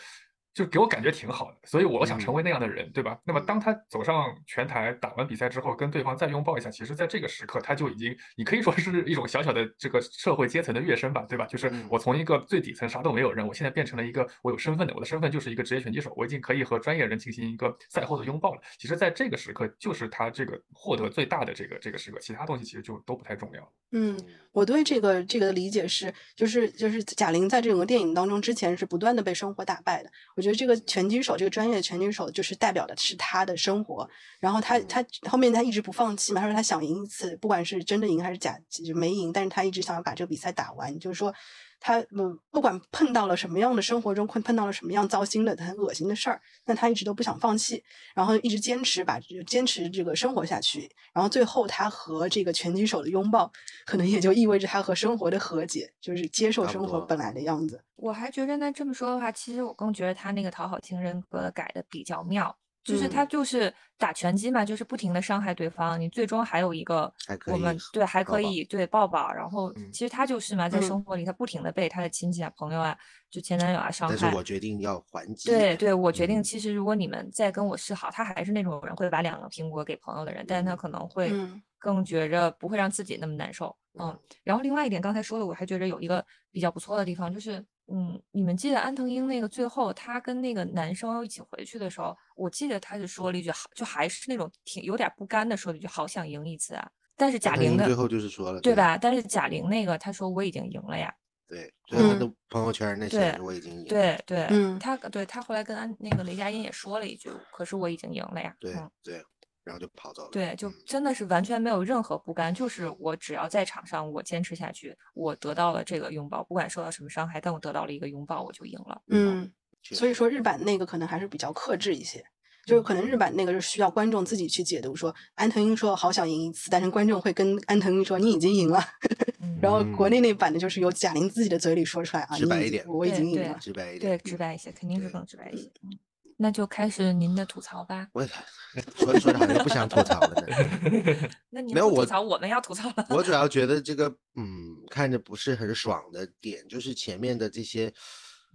[0.57, 3.21] 就给我感觉挺好的，所以我想成为嗯那样的人，对吧？
[3.25, 11.45] 那么当他走上拳台打完比赛之后，跟对方再拥抱一下，其实在这个时刻他就已经，你可以说是一种小小的这个社会阶层的跃升吧，对吧？
[11.45, 18.61] 就是嗯我从一个最底层啥都没有人，我现在变成了一个我有身份的，我的身份就是一个职业拳击手，我已经可以和专业人进行一个赛后的拥抱了。
[18.79, 23.73] 其实，在这个时刻，就是他这个获得最大的这个这个时刻，其他东西其实就都不太重要。
[23.93, 24.19] 嗯，
[24.53, 30.11] 我对这个这个的理解是，就是就是贾玲在这整个电影当中之前是不断的被生活打败的。
[30.35, 34.09] 我觉得这个拳击手，这个专业的拳击手，就是代表的是他的生活。
[34.39, 40.97] 然后他他后面他一直不放弃嘛，他说他想赢一次，不管是真的赢还是假就没赢，但是他一直想要把这个比赛打完。
[40.99, 41.35] 就是说
[41.79, 47.83] 他嗯，不管碰到了什么样的生活中碰碰到了什么样糟心的、很恶心的事儿，但他一直都不想放弃，
[48.15, 50.91] 然后一直坚持把坚持这个生活下去。
[51.13, 53.51] 然后最后他和这个拳击手的拥抱，
[53.85, 57.83] 可能也就意味着他和生活的和解，就是接受生活本来的样子。
[57.97, 62.55] 我还觉得那这么说的话，其实我更觉得他那个讨好型人格改的比较妙，
[62.87, 67.13] 就是他嗯就是打拳击嘛，就是不停的伤害对方，你最终还有一个
[67.47, 72.97] 我们对还可以对抱抱，然后嗯其实他就是嘛，在嗯生活里他不停的被他的亲戚啊、朋友啊、
[73.29, 74.37] 就前男友啊伤害但是。
[74.37, 75.51] 我决定要还击。
[75.51, 83.77] 对对，我决定，嗯其实如果你们再跟我示好，他还是那种人会把两个苹果给朋友的人，但是他可能会嗯更觉着不会让自己那么难受。
[83.99, 96.89] 嗯，然后另外一点，刚才说的，我还觉着有一个比较不错的地方，就是，嗯，你们记得安藤英那个最后她跟那个男生一起回去的时候，我记得她就说了一句好，就还是那种挺有点不甘的说了一句好想赢一次啊。
[97.17, 98.75] 但是贾玲的最后就是说了，对？
[98.75, 98.99] 吧？
[98.99, 101.15] 但是贾玲那个她说我已经赢了呀。
[101.49, 108.53] 对，所以他嗯的朋友圈那些我已经赢了对对，嗯他对他后来跟安那个雷佳音也说了一句，可是我已经赢了呀。
[108.59, 109.23] 对嗯对，
[109.67, 110.29] 然后就跑走了。
[110.31, 119.03] 对，就嗯真的是完全没有任何不甘，就是我只要在场上，我坚持下去，我得到了这个拥抱，不管受到什么伤害，但我得到了一个拥抱，我就赢了。
[119.09, 119.53] 嗯，
[119.83, 122.25] 所以说日版那个可能还是比较克制一些。
[122.65, 128.81] 就是可能日版那个是需要观众自己去解读说，安藤英说好想赢一次，但是观众会跟安藤英说你已经赢了，
[129.41, 133.57] 嗯然后国嗯内那版的就是由贾玲自己的嘴里说出来啊，直白一点我已经赢了。
[133.61, 135.71] 直白一对，直白一些，肯定是更直白一些。
[135.85, 135.97] 嗯，
[136.37, 138.09] 那就开始您的吐槽吧。
[138.13, 138.29] 我也
[138.95, 141.29] 说着说着好像不想吐槽了呢。
[141.49, 143.07] 那您没有我不吐槽，我们要吐槽了。
[143.11, 147.93] 我主要觉得这个，嗯，看着不是很爽的点，就是前面的这些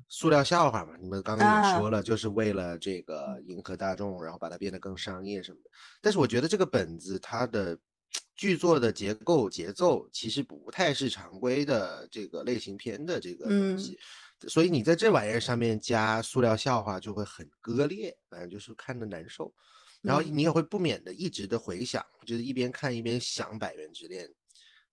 [0.08, 0.94] 塑料笑话嘛。
[1.02, 5.70] 你们刚刚也啊说了，就是为了这个迎合大众，然后把它变得更商业什么的。
[6.02, 7.76] 但是我觉得这个本子它的
[8.36, 13.98] 剧作的结构节奏其实不太是常规的这个类型片的这个嗯东西。
[14.48, 19.54] 所以你在这玩意儿上面加塑料笑话就会很割裂，反正就是看着难受。
[20.02, 24.26] 然后嗯你也会不免的一直的回想，就是一边看一边想《百元之恋》，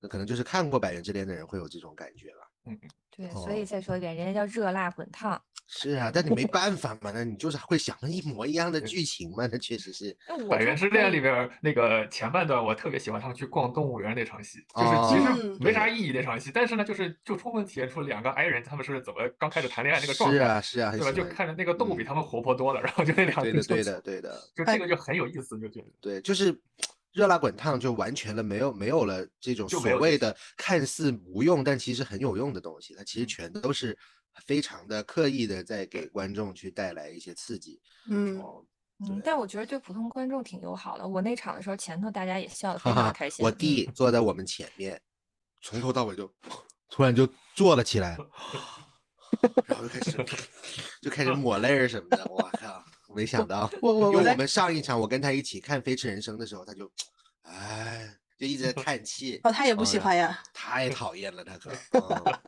[0.01, 2.29] 那可能就是看过《百元之恋》的人会有这种感觉
[2.77, 2.89] 吧。
[3.11, 5.41] 对，所以再说一遍，人家叫热辣滚烫。
[5.71, 10.17] 是啊，但你没办法嘛，那你就是会想一模一样的剧情嘛，那确实是。
[10.27, 21.13] 那我百元之恋里边那个前半段，我特别喜欢他们去逛动物园那场戏，就是其实没啥意义那场戏，但是呢，就是就充分体现出两个 i 人他们是怎么刚开始谈恋爱那个状态，是啊，是啊，很对吧？
[21.13, 25.87] 就看着那个动物比嗯他们活泼多了，然后就那两个的，对的，对的，就这个就很有意思，就觉得。
[26.01, 26.59] 对，就是
[27.19, 33.99] 热辣滚烫就完全了，没有没有了这种所谓的看似无用但其实很有用的东西，它其实嗯全都是
[34.47, 37.81] 非常的刻意的在给观众去带来一些刺激。
[38.09, 38.65] 嗯，哦，
[39.01, 41.09] 嗯，但我觉得对普通观众挺友好的。
[41.09, 43.45] 我那场的时候，前头大家也笑得非常开，心。
[43.45, 45.01] 我嗯弟坐在我们前面，
[45.61, 46.33] 从头到尾就
[46.89, 48.17] 突然就坐了起来，
[49.67, 50.25] 然后就开始
[51.03, 52.25] 就开始抹泪儿什么的。
[52.31, 56.91] 我靠，没想到，我我我在因为我们上一场我跟他一起看《飞驰人生》的时候，他就
[57.43, 59.41] 哎就一直在 叹气。
[59.45, 60.43] 哦，他也不喜哦欢呀。
[60.53, 62.39] 太讨厌了，他可、 嗯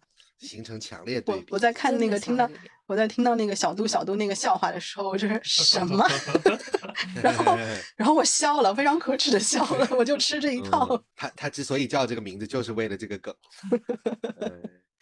[0.40, 1.46] 形成强烈对比。
[1.50, 2.48] 我我在看那个听到
[2.86, 6.02] 我在听到那个小度小度那个笑话的时候，我就是 什么？
[7.22, 7.58] 然后
[7.96, 10.86] 然后我笑了，非常可耻的笑了，我就吃这一套。
[10.86, 13.34] 嗯他他之所以叫这个名字，就是为了这个梗。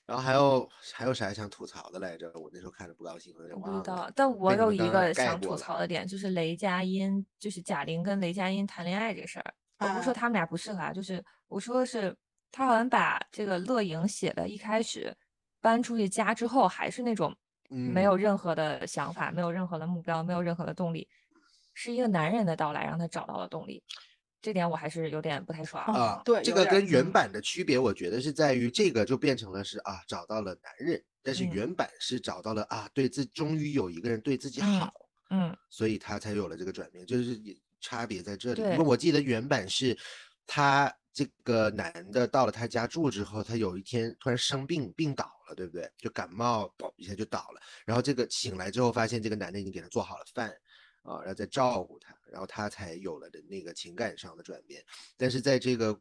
[0.09, 2.33] 嗯然后还有还有啥想吐槽的来着？
[2.35, 3.85] 我那时候看着不高兴，我有点我不忘了。
[3.85, 9.55] 知道，但我有一个想吐槽的点，就是雷佳音，就是贾玲跟雷佳音谈恋爱这事儿。
[9.81, 12.17] 我不是说啊他们俩不适合啊，就是我说的是，
[12.51, 15.15] 他好像把这个乐莹写的，一开始
[15.61, 17.37] 搬出去家之后，还是那种
[17.69, 21.07] 没有嗯任何的想法，没有任何的目标，没有任何的动力，
[21.75, 23.85] 是一个男人的到来让他找到了动力，
[24.41, 25.85] 这点我还是有点不太爽。
[25.85, 34.95] 啊，对这个跟原嗯版的区别，我觉得是在于这个就变成了是啊，找到了男人，但是嗯原版是找到了啊，对自终于有一个人对自己嗯好，
[35.31, 37.39] 嗯所以他才有了这个转变，就是
[37.81, 38.63] 差别在这里。
[38.63, 39.97] 因为我记得原版是
[40.47, 45.91] 他这个男的到了他家住之后，他有一天突然生病病倒了，对不对？
[45.99, 47.61] 就感冒，嘣一下就倒了。
[47.85, 50.53] 然后这个醒来之后，发现这个男的已经给他做好了饭，
[51.09, 54.85] 啊，然后再照顾他，然后他才有了的那个情感上的转变。
[55.17, 55.99] 但是在这个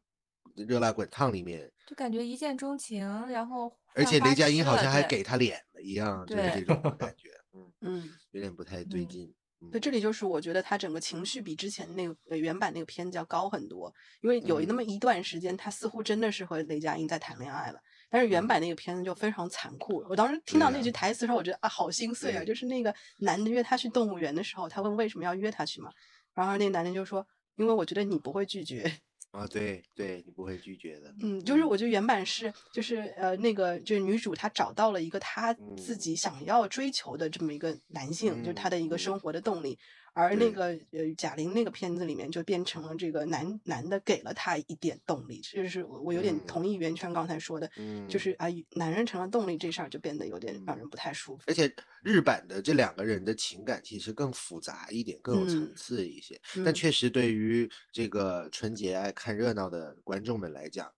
[0.56, 9.24] 热辣滚烫里面，就感觉一见钟情，然后而且雷佳音好像还给他脸了一样，就是这种感觉， 嗯，嗯，有点不太对嗯劲。
[9.60, 13.92] 嗯对，这里就是我觉得他整个情绪比之前那个呃原版那个片子要高很多，
[14.22, 17.80] 因为有那么一段时间，他似乎真的是和雷佳音在谈恋爱了，
[18.10, 20.06] 但是原版那个片子就非常残酷。
[20.10, 22.44] 我当时听到那句台词的时候，我觉得啊，好心碎啊！
[22.44, 25.92] 就是那个男的约她去动物园的时候，他问为什么要约她去嘛，
[26.34, 27.26] 然后那个男的就说，
[27.58, 28.92] 因为我觉得你不会拒绝。
[29.32, 31.14] 啊，对对，你不会拒绝的。
[31.22, 39.78] 嗯，就是我觉得原版是就是呃那个就是女主她找到了一个她自嗯己想要追求的这么一个男性，就是她的一个嗯生活的动力。
[40.18, 51.44] 而那个呃贾玲那个片子里面就变成了这个男男的给了她一点动力，这就是我我有点嗯同意袁泉刚才说的，嗯，就是啊男人成了动力这事儿就变得有点让人不太舒服。
[51.46, 51.72] 而且
[52.04, 56.40] 日版的这两个人的情感其实更复杂一点，更有层嗯次一些。
[56.56, 60.92] 嗯但确实对于这个春节爱看热闹的观众们来讲，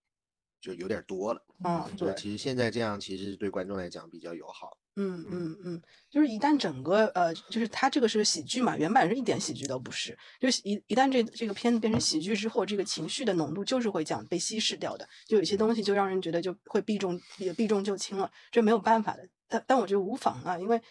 [0.62, 1.46] 就有点多了。
[1.66, 4.78] 嗯，对，就其实现在这样，其实对观众来讲比较友好。
[4.96, 10.18] 嗯嗯嗯，就是一旦整个呃，就是它这个是喜剧嘛，原版是一点喜剧都不是。
[10.40, 15.08] 就是一一旦这这个片子变成喜剧之后，这个情绪的浓度就是会这样被稀释掉的。
[15.26, 19.26] 就有些东西就让人觉得就会避重也避重就轻了，这没有办法的。
[19.48, 20.82] 但但我觉得无妨啊，因为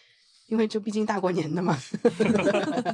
[0.49, 1.77] 因为这毕竟大过年的嘛。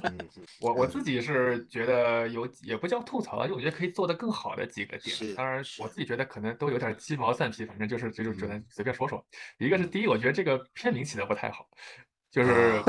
[0.04, 0.18] 嗯，
[0.62, 5.34] 我我自己是觉得有也不叫吐槽啊，就我觉得可以做得更好的几个点。
[5.36, 9.26] 当然我自己觉得可能都有点鸡毛蒜皮，反正就是就是只能嗯随便说说。
[9.58, 11.68] 一个是第一，我觉得这个片名起的不太好，
[12.30, 12.84] 就是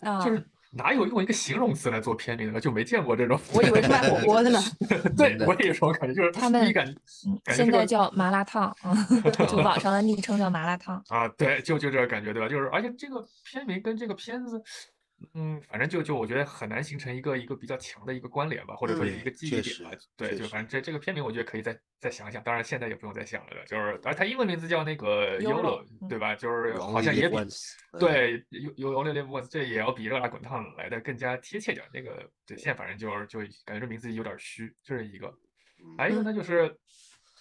[0.00, 3.40] 啊 就是哪有用一个形容词来做片名的，就没见过这种。
[3.54, 4.58] 我以为是卖火 锅的呢。
[5.16, 6.72] 对我也有这种感觉，就是他们
[7.46, 8.94] 现在叫麻辣烫啊，
[9.48, 11.02] 就网上的昵称叫麻辣烫。
[11.08, 12.48] 啊，对，就就这个感觉，对吧？
[12.48, 14.62] 就是而且这个片名跟这个片子。
[15.34, 19.90] 嗯，反正就就我觉得很难形成一个一个比较强的一个关联吧，或者说有一嗯个记忆点吧。
[20.16, 26.34] 对，就反正这这个片名我觉得可以再再想想，当然现在也不用再想了的，就是而它英文名字叫那个 YOLO，YOLO，对吧？
[26.34, 27.36] 就是好像也比
[27.98, 31.88] 对有有 Only Live Once，这也要比热辣滚烫来的更加贴切点儿。
[31.92, 35.32] 那个对，现在反正就是就感觉这名字有点儿虚，这是一个。
[35.96, 36.76] 还有一个呢，就是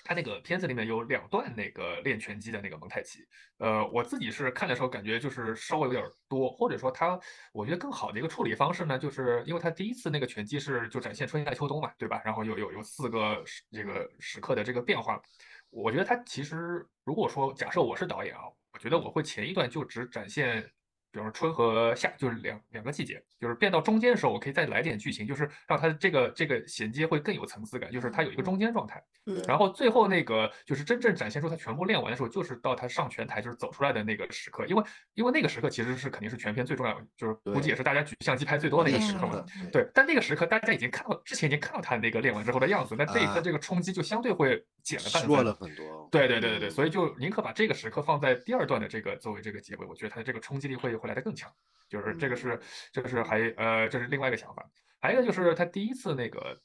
[0.07, 3.19] 他那个片子里面有两段那个练拳击的那个蒙太奇，
[3.57, 7.19] 呃，我自己是看的时候感觉就是稍微有点多，或者说他
[7.51, 12.21] 我觉得更好的一个处理方式呢，就是因为他第一次那个拳击是就展现春夏秋冬嘛，对吧？
[12.23, 15.21] 然后有有有四个这个时刻的这个变化，
[15.69, 20.71] 我觉得他其实如果说假设我是导演啊，我觉得我会前一段就只展现。
[21.11, 29.03] 比如说春和夏，就是两两个季节，就是变到中间的时候，我可以再来点剧情，就是让它这个这个衔接会更有层次感，就是它有一个中间状态。
[29.25, 34.83] 嗯，然后最后那个就是真正展现出他全部练完的时候，就是到他上拳台就是走出来的那个时刻，因为
[35.15, 39.43] 因为那个时刻其实是肯定是全片最重要的，就是估计也是大家举相机拍最多的一个时刻嘛。
[39.71, 45.29] 对，但那个时刻大家已经看到之前已经看到他那个练完之后的样子，那这一次啊这个冲击就相对会减了半分。
[45.29, 46.07] 弱了很多。
[46.09, 51.51] 对对对对对，嗯所以就宁可把这个时刻放在第二段的这个作为这个结尾，我觉得它的这个冲击力会会来的更强。
[51.89, 52.59] 就是这个是
[52.91, 56.59] 这个是还呃这是另外一个想法，还有一个就是他第一次那个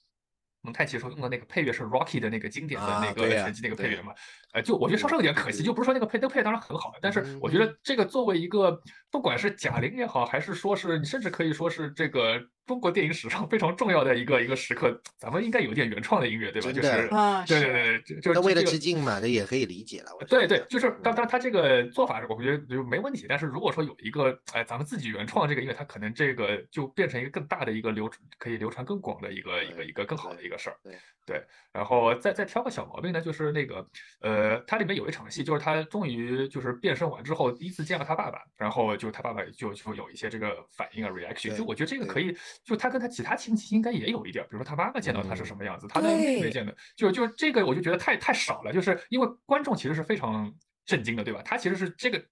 [0.62, 4.12] 蒙太奇时候用的那个配乐是 Rocky 的那个经典的啊那个拳击那个配乐嘛，
[4.52, 8.82] 呃就我觉得稍稍有点可惜，就不是说那个配那个配乐当然很好，但是我觉得这个作为一个
[9.12, 16.72] 不管是贾玲也好，还是说是你甚至可以说是这个中国电影史上非常重要的一个一个时刻，咱们应该有点原创的音乐对吧？
[16.72, 20.10] 真的就是啊，对对对，就是为了致敬嘛，这也可以理解了。
[20.26, 23.26] 对对，就是当嗯当他这个做法，我觉得就没问题。
[23.28, 30.76] 但是如果说有一个，哎，咱们自己原创这个音乐，它可能这个就变成一个更大的一个流传，可以流传更广的一个一个一个更好的一个事儿。
[30.82, 33.86] 对对，然后再再挑个小毛病呢，就是那个，
[34.22, 50.52] 呃，它里面有一场戏，就是他终于就是变身完之后，第一次见到他爸爸，然后就他爸爸就就有一些这个反应啊 reaction，就我觉得这个可以，就他跟他其他亲戚应该也有一点，比如说他妈妈见到他是什嗯么样子，他的妹妹对见的，就就这个我就觉得太太少了，就是因为观众其实是非常
[50.84, 51.42] 震惊的，对吧？
[51.44, 52.24] 他其实是这个。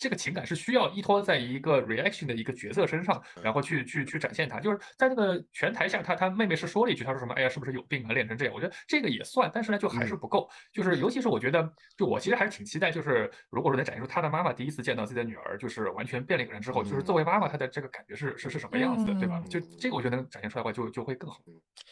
[0.00, 4.58] 这个情感是需要依托在一个 reaction 的一个角色身上，然后去去去展现它。
[4.58, 7.34] 就是在那个拳台下，他他妹妹是说了一句，他说什么？
[7.34, 8.12] 哎呀，是不是有病啊？
[8.14, 8.54] 练成这样？
[8.54, 10.48] 我觉得这个也算，但是呢，就还是嗯不够。
[10.72, 19.42] 就是尤其是我觉得，就我其实还是挺期待，就是如果说能展现出他的妈妈第一次见到自己的女儿，就是完全变了一个人之后，就是作为妈妈，她的这个感觉是是是什么样子的，对吧？
[19.50, 21.38] 就这个我觉得能展现出来的话，就就会更好。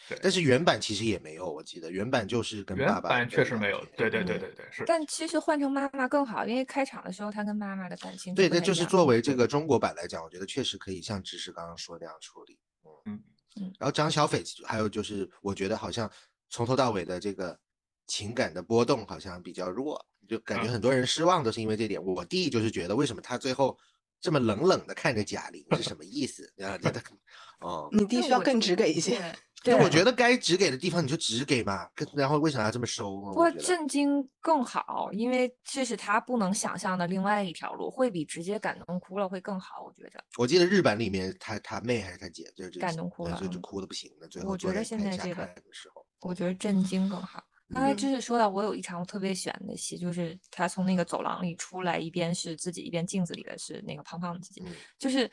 [0.09, 4.84] 对但是原版其实也没有，我记得原版就是跟爸原爸版确实没有，对对嗯对对对，是。
[4.86, 12.59] 但其实换成妈妈更好，因为开场的时候他跟妈妈的感情对，那就是作为这个中国版来讲，我觉得确实可以像知识刚刚说那样处理。
[13.05, 13.22] 嗯
[13.61, 16.11] 嗯然后张小斐，还有就是，我觉得好像
[16.49, 17.59] 从头到尾的这个
[18.07, 22.03] 情感的波动好像比较弱，就感觉嗯很多人失望都是因为这点。
[22.03, 23.76] 我弟就是觉得为什么他最后
[24.20, 26.53] 这么冷冷的看着贾玲是什么意思？
[26.62, 27.03] 啊，觉得
[27.61, 29.34] 哦，你弟需要更直给一些。
[29.64, 33.28] 对，那我觉得该只给的地方你就只给嘛，跟然后为啥要这么收呢？
[33.30, 39.82] 不过我震惊更好，因为这是他不能想象的另外一条路，会比直接感动哭了会更好。
[39.84, 44.28] 我觉得，我记得日版里面他他妹还是他姐，就是感动哭了就就嗯哭的不行了。
[44.28, 47.42] 最后我觉得现在这个时候，我觉得震惊更好。
[47.74, 55.30] 刚才嗯就是说到，我有一场我特别喜欢的戏，就是他从那个走廊里出来，一边是自己，一边镜子里的是那个胖胖的自己，嗯就是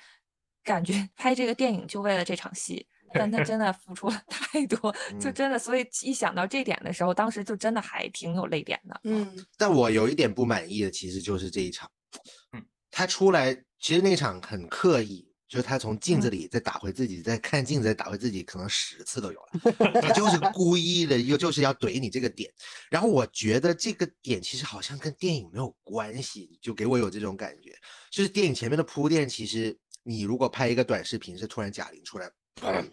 [0.64, 2.86] 感觉拍这个电影就为了这场戏，
[3.16, 5.34] 但他真 的付出了 太多，就嗯。
[5.34, 9.02] 真的，所以一想到这点的时候，当时就真的还挺有泪点的。
[9.04, 11.90] 嗯，但我有一点不满意的，其实就是这一场，
[12.54, 16.22] 嗯，他出来其实那场很刻意，就是他从镜嗯。
[16.22, 22.52] 子里再打回自己，再看镜子再打回自己，可能十次都有了， 他就是故意的，又就是要怼你这个点。
[22.90, 27.76] 然后我觉得这个点其实好像跟电影没有关系，就给我有这种感觉，
[28.10, 32.30] 就是电影前面的铺垫，其实你如果拍一个短视频，是突然贾玲出来，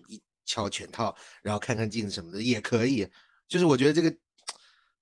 [0.08, 3.08] 一敲全套，然后看看镜子什么的也可以。
[3.48, 4.14] 就是我觉得这个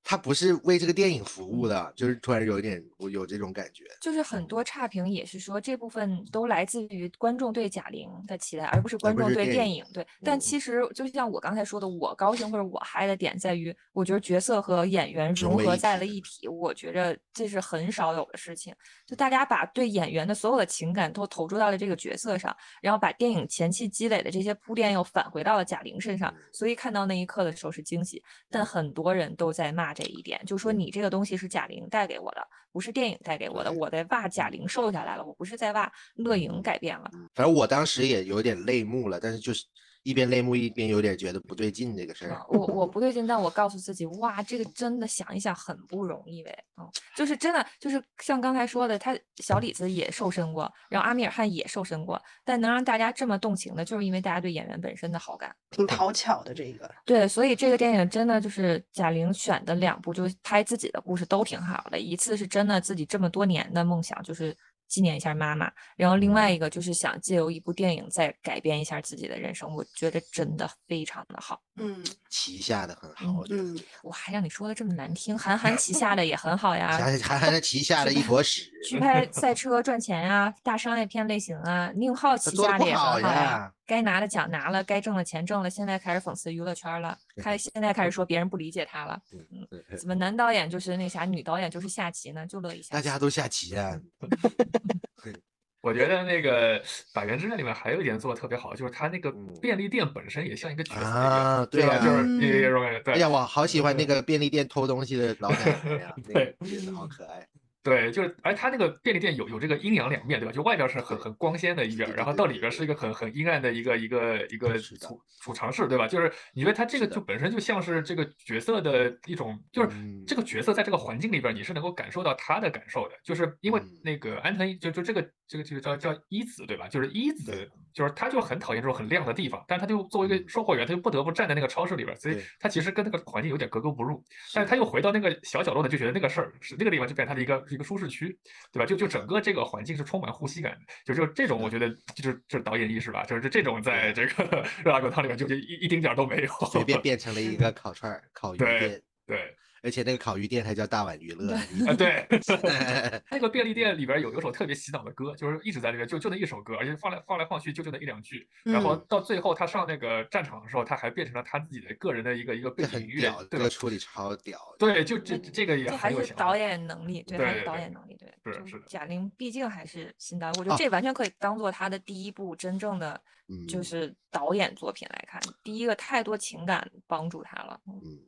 [0.03, 3.85] 他不是为这个电影服务的，就是突然有一点我有这种感觉。
[4.01, 10.07] 就是很多差评也是说这部分都来自于观众对贾玲的期待，而不是观众对电影对。
[10.25, 18.75] 但嗯其实就像我刚才说的，我高兴或者我嗨的点在于，我觉得角色和演员融合在了一体，我觉着这是很少有的事情。
[19.07, 28.23] 就大家把对演员的所有的情感都投注到了这个角色上，然后把电影前期积累的这些铺垫又返回到了贾玲身上，嗯所以看到那一刻的时候是惊喜。
[28.49, 33.73] 但很多人都在骂这一点，就说你这个东西是贾玲带给我的，不是电影带给我的。
[33.73, 37.11] 我在骂贾玲瘦下来了，我不是在袜乐莹改变了。
[37.35, 39.65] 反正我当时也有点泪目了，但是就是
[40.03, 42.43] 一边泪目一边有点觉得不对劲这个事儿啊。
[42.49, 46.57] 我我不对劲，但我告诉自己，哇，这个真的想一想很不容易呗。
[46.77, 55.55] 嗯，就是真的，就是像刚才说的，他小李子也瘦身过，然后阿米尔汗也瘦身过，但能让大家这么动情的，就是因为大家对演员本身的好感。
[55.71, 56.91] 挺讨巧的这个。
[57.05, 61.99] 对，所以这个电影真的就是贾玲选的两部，就是拍自己的故事都挺好的。
[61.99, 64.57] 一次是真的自己这么多年的梦想，就是
[64.91, 69.73] 纪念一下妈妈，然后另外一个就是想借由一部电影再改变一下自己的人生。
[69.75, 71.63] 我觉得真的非常的好。
[71.77, 73.63] 嗯旗下的很好，我觉得。
[73.63, 89.21] 嗯，我，还让你说的这么难听，韩寒 旗下的也很好呀，韩韩寒的旗下的一坨屎，去拍赛车赚钱呀，大商业片类型啊，宁浩旗下的也很好好呀呀，该拿的奖拿了，该挣的钱挣了，现在开始讽刺娱乐圈了，开现在开始说别人不理解他了，
[89.69, 92.47] 对怎么男导演就是那啥，女导演就是下棋呢？
[92.47, 92.95] 就乐意下。
[92.95, 93.99] 大家都下棋啊。
[95.83, 96.79] 我觉得那个
[97.15, 101.67] 《百元之恋》里面还有一点做的特别好，就是它那个嗯便利店本身也像一个角色一啊？
[101.71, 103.15] 对呀就是那那种感觉，对。
[103.15, 107.49] 哎呀，我好喜欢那个便利店偷东西的老奶奶呀， 那个对真的好可爱。
[107.83, 110.53] 对，就是，而它那个便利店有有这个阴阳两面，对吧？
[110.53, 116.07] 就外边是很很光鲜的一边儿，对对然后到里边是一个很很阴暗的一个一个一个储储藏室，对吧？
[116.07, 126.87] 就是你觉得它这个就本身就像是这个角色的一种，就是嗯这个角色在这个环境里边，你是能够感受到他的感受的，就是因为嗯那个安藤就就这个这个这个叫叫一子，对吧？
[126.87, 130.45] 就是一子，就是他就很讨厌这种很亮的地方，但是他就作为一个嗯。
[130.51, 134.21] 售货员，他就不得不站在那个超市里边儿，所以他其实跟那个环境有点格格不入。
[134.53, 138.37] 但是他又回到那个小角落呢，就觉得那个事儿是那个地方就变成他的一个一个舒适区，
[138.73, 138.85] 对吧？
[138.85, 147.21] 就就整个这个环境是充满呼吸感的，就就这种我觉得就是就是导演意识吧，就是这种在这个热辣滚烫里面就就一一丁点儿都没有，随便变。
[147.21, 151.55] 成了一个烤串儿、烤鱼对，对而且那个烤鱼店还叫大碗娱乐。
[151.89, 152.27] 啊对。
[153.31, 158.49] 那个便利店里边有有首特别洗脑的歌，就是一直在里面，就就那一首歌，而且放来放来放去就就那一两句。
[158.65, 163.69] 然后嗯到最后他上那个战场的时候，他还变成了他自己的个人的一个一个背景音乐，，对吧这个？
[163.71, 164.59] 处理超屌。
[164.79, 173.21] 对，就这这个也还是导演能力，对，还是导对对演能力，对，就是是贾玲毕竟还是新导演，我觉得哦这完全可以当做他的第一部真正的
[173.69, 177.81] 就嗯是导演作品来看，第一个太多情感帮助他了。
[177.87, 178.19] 嗯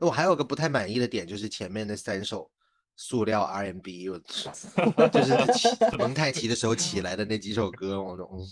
[0.00, 2.50] 那我还有个不太满意的点，就是前面那三首
[2.96, 4.18] 塑料 R&B，我
[5.08, 8.44] 就是蒙太奇的时候起来的那几首歌，我说嗯，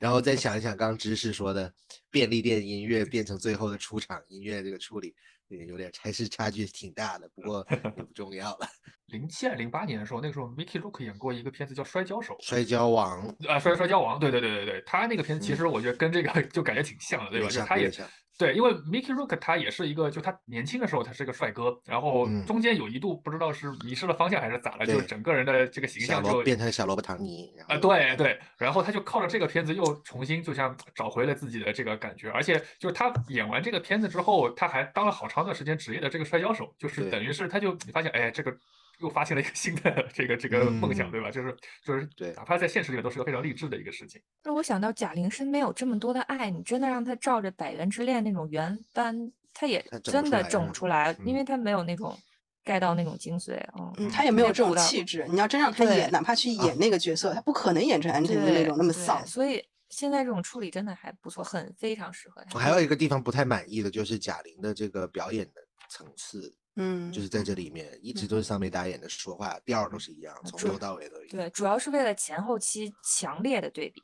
[0.00, 1.72] 然后再想一想刚刚知识说的
[2.10, 5.14] 便利店音乐变成最后的出场音乐这个处理，
[5.48, 8.68] 也有点还是差距挺大的，不过也不重要了。
[9.08, 12.34] 零七还是零八年的时候，那个时候 Mickey Rourke 演过一个片子叫《摔跤手》。
[12.46, 17.46] 摔跤王啊，摔摔跤王，对对对对对，他那个片子其实我觉得跟这个 就感觉挺像的，对吧？
[17.48, 18.06] 就是他也像
[18.38, 22.38] 对，因为 Mickey Rourke 他也是一个，就他年轻的时候他是个帅哥，然后嗯。
[22.46, 25.06] 中间有一度不知道是迷失了方向还是咋了，就对。
[25.06, 38.56] 整个人的这个形象就变成小萝卜唐尼，啊，后对对，然后他就靠着这个片子又重新就像找回了自己的这个感觉，而且就是他演完这个片子之后，他还当了好长段时间职业的这个摔跤手，就是等于是他就你发现，哎，这个
[39.00, 41.30] 又发现了一个新的这个这个梦想，嗯对吧？
[41.30, 44.20] 就是就是对哪怕在现实里面都是个非常励志的一个事情。
[44.44, 52.18] 那我想到贾玲身边有这么多的爱，你真的让她照着《百元之恋》那种原班，她也真的整不出来，因为嗯她没有那种
[52.64, 53.56] get 到那种精髓。
[53.78, 55.24] 嗯，嗯，他也没有这种气质。
[55.28, 59.24] 你要真让他演，哪怕去演那个角色，他不可能演成安藤樱那种那么对丧。
[59.26, 62.50] 所以现在这种处理真的还不错，很非常适合她。
[62.54, 71.28] 我还有一个地方不太满意的就是贾玲的这个表演的层次，嗯，就是在这里面一直都是上梅达演的说话调儿都是一样，从头到尾都一样。
[71.30, 74.00] 对，主要是为了前后期强烈的对比。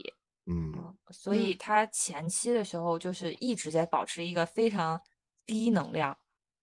[0.46, 5.00] 嗯，嗯，所以他前期的时候就是一直在保持一个非常
[5.46, 6.18] 低能量，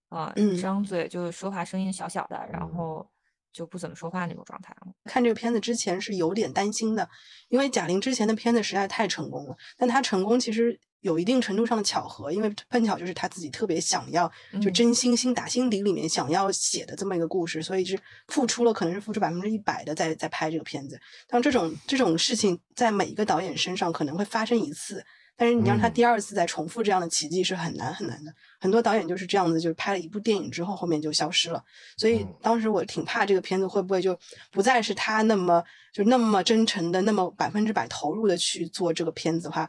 [0.10, 3.10] 啊、嗯张嘴就是说话声音小小的，然嗯后
[3.54, 4.76] 就不怎么说话那种状态。
[5.06, 7.10] 看这个片子之前是有点担心的，
[7.48, 14.28] 因为贾玲之前的片子实在太成功了，但她成功其实有一定程度上的巧合，因为碰巧就是他自己特别想要，
[14.62, 21.00] 就嗯真心心打心底里面想要写的这么一个故事，所以是付出了可能是付出百分之一百的在在拍这个片子。
[21.30, 25.04] 像这种这种事情在每一个导演身上可能会发生一次。
[25.38, 31.64] 但是你让他嗯第二次再重复这样的奇迹是很难很难的，很多导演就是这样子，就是拍了一部电影之后，后面就消失了。
[31.98, 34.16] 所以嗯当时我挺怕这个片子会不会就
[34.52, 39.68] 不再是他那么就那么真诚的、那么百分之百投入的去做这个片子的话，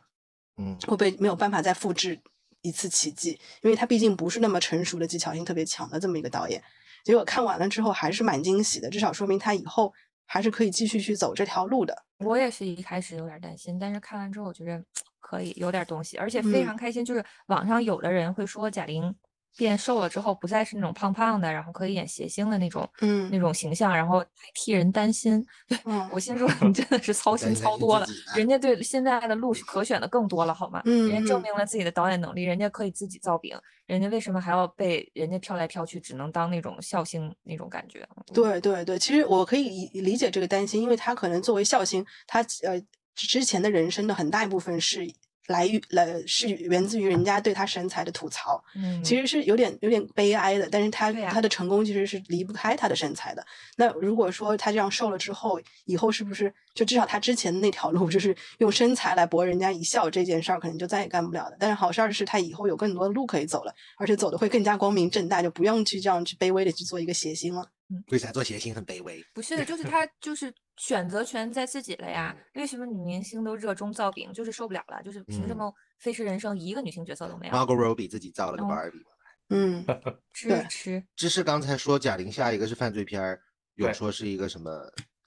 [0.57, 2.21] 嗯会被没有办法再复制
[2.61, 3.39] 一次奇迹？
[3.63, 6.63] 因为他毕竟不是那么成熟的、技巧性特别强的这么一个导演。
[7.05, 9.93] 结果看完了之后还是蛮惊喜的，至少说明他以后
[10.25, 12.05] 还是可以继续去走这条路的。
[12.19, 14.81] 我也是一开始有点担心，但是看完之后我觉得
[15.19, 17.05] 可以有点东西，而且非嗯常开心。
[17.05, 19.13] 就是网上有的人会说贾玲
[19.57, 25.45] 变瘦了之后不再是那种胖胖的，然后可以演谐星的那种嗯那种形象，然后还替人担心。
[25.69, 30.81] 对嗯我心说你真的是操心操多了人家对现在的路是可选的更多了，好吗？
[30.85, 38.07] 人家证明了自己的导演能力，人家可以自己造饼，人家为什么还要被人家飘来飘去，只能当那种笑星那种感觉？
[38.33, 42.83] 对对对，其实我可以理理解这个担心，因为他可能作为笑星，他呃
[43.15, 45.07] 之前的人生的很大一部分是
[45.49, 50.69] 来于来是源自于人家对他身材的吐槽，嗯，其实是有点有点悲哀的。
[50.71, 53.45] 但是他、他的成功其实是离不开他的身材的。
[53.77, 61.57] 那如果说他这样瘦了之后，以后是不是就至少他之前的那条路，就是用身材来博人家一笑这件事儿，可能就再也干不了了。
[61.59, 67.69] 但是好事儿是他以后有更多的路可以走了，而且走的会更加光明正大，就不用去这样去卑微的去做一个谐星了。
[68.11, 69.23] 为啥做谐星很卑微？
[69.35, 70.51] 不是的，就是他就是
[70.83, 72.35] 选择权在自己了呀。
[72.55, 75.01] 为什么女明星都热衷造饼，就是受不了了？
[75.01, 75.67] 就是凭什嗯么
[76.01, 79.11] 《飞驰人生》一个女性角色都没有？Margot Robbie 自己造了个嗯 Barbie 嘛。
[79.51, 79.87] 嗯，
[80.35, 83.41] 吃对吃，芝士刚才说贾玲下一个是犯罪片儿，
[83.77, 84.71] 有说是一个什么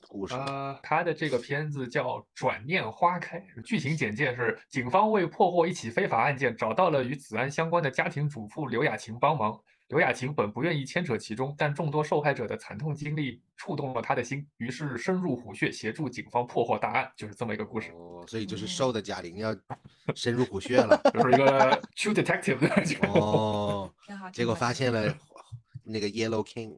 [0.10, 0.26] 故？
[0.26, 9.58] 呃，他的这个片子叫《转念花开》，剧情简介是：警方为破获一起非法案件，找到了与此案相关的家庭主妇刘雅琴帮忙。
[9.90, 19.56] 刘雅琴本不愿意牵扯其中，但众多受害者的惨痛经历触动了她的心，于是深入虎穴，协助警方破获大案，就是这么一个故事，哦，所以嗯就是瘦的贾玲要
[20.16, 21.00] 深入虎穴了。
[21.14, 23.08] 就是一个 true detective 的这个。
[23.20, 24.30] 哦，挺好。
[24.32, 25.16] 结果发现了
[25.86, 26.78] 那个 Yellow King。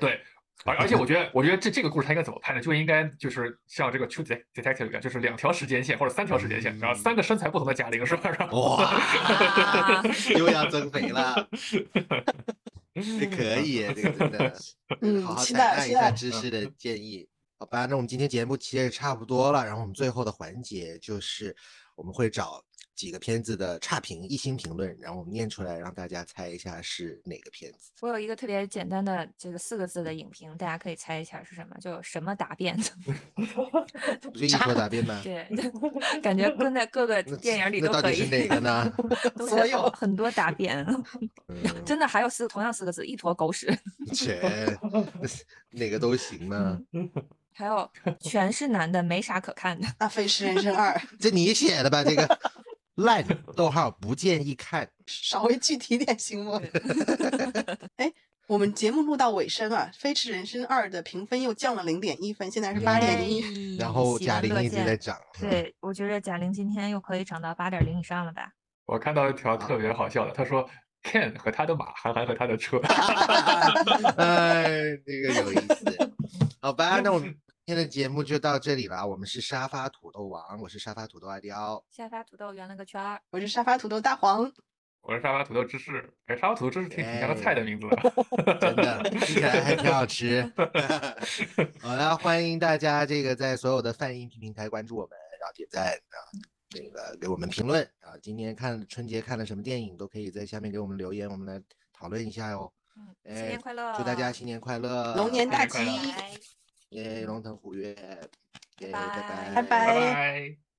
[0.00, 0.20] 对，
[0.66, 2.60] 而而且我觉得，我觉得这这个故事它应该怎么拍呢？
[2.60, 8.30] 就应该就是像这个 True Det- Detective 一样，就是两条时间线或者三条时间线，然后三个身材不同的贾玲是吧？
[8.52, 10.02] 哇啊，
[10.38, 11.48] 又要增肥了，
[12.94, 14.56] 这可以，这个真的，
[15.02, 17.86] 嗯好好期采纳一待期待下知识的建议，好吧？
[17.86, 21.54] 那我们今天节目其实也差不多了，然后我们最后的环节就是
[21.94, 22.62] 我们会找
[22.94, 27.90] 几个片子的差评、一星评论，然后我们念出来，让大家猜一下是哪个片子。
[28.00, 32.76] 我有一个特别简单的这个四个字的影评，大家可以猜一下是什么，就什么答辩。
[34.22, 35.20] 不就一说答辩吗？
[35.24, 35.48] 对，
[36.22, 38.16] 感觉跟在各个电影里那到都可以。
[38.16, 38.92] 底是哪个呢？
[39.36, 40.86] 都有很多答辩，
[41.48, 43.76] 嗯，真的还有四同样四个字，一坨狗屎。
[44.12, 44.40] 切，
[45.70, 46.80] 哪个都行呢？
[47.54, 47.88] 还有
[48.20, 49.86] 全是男的，没啥可看的。
[49.98, 52.02] 那《飞驰人生二 》这你写的吧？
[52.02, 52.38] 这个
[52.96, 53.24] 烂，
[53.56, 54.88] 逗号不建议看。
[55.06, 56.60] 稍微具体点行吗？
[57.96, 58.12] 哎，
[58.48, 63.38] 我们节目录到尾声啊，《飞驰人生二》的评分又降了零点一分，现在是八点一。
[63.74, 68.50] 一然后贾玲一直在涨，对，我觉得贾玲今天又可以涨到八点零以上了吧？
[68.86, 70.68] 我看到一条特别好笑的，他说
[71.04, 72.78] Ken 和他的马，韩寒和他的车。
[74.16, 74.64] 哎，
[75.06, 76.14] 这个有意思。
[76.60, 77.34] 好吧，那我们
[77.66, 79.06] 今天的节目就到这里了。
[79.06, 81.82] 我们是沙发土豆王，我是沙发土豆阿刁。
[81.88, 83.18] 沙发土豆圆了个圈儿。
[83.30, 84.52] 我是沙发土豆大黄，
[85.00, 87.88] 我是沙发土豆芝士，哎，沙发土豆芝士挺挺像个菜的名字
[88.44, 90.42] 的，真的听起来还挺好吃。
[91.80, 96.16] 好了，欢迎大家这个在所有的泛音频平台关注我们，然后点赞啊，
[96.74, 98.12] 那个给我们评论啊。
[98.20, 101.62] 今天看春节看了什么电影，都可以在下面给我们留言，我们来
[101.94, 102.70] 讨论一下哟。
[103.24, 103.94] 嗯，新年快乐！
[103.96, 105.78] 祝大家新年快乐，龙年大吉，
[106.90, 107.94] 耶，龙腾虎跃，
[108.78, 109.54] 耶，拜拜。
[109.54, 110.64] 拜拜。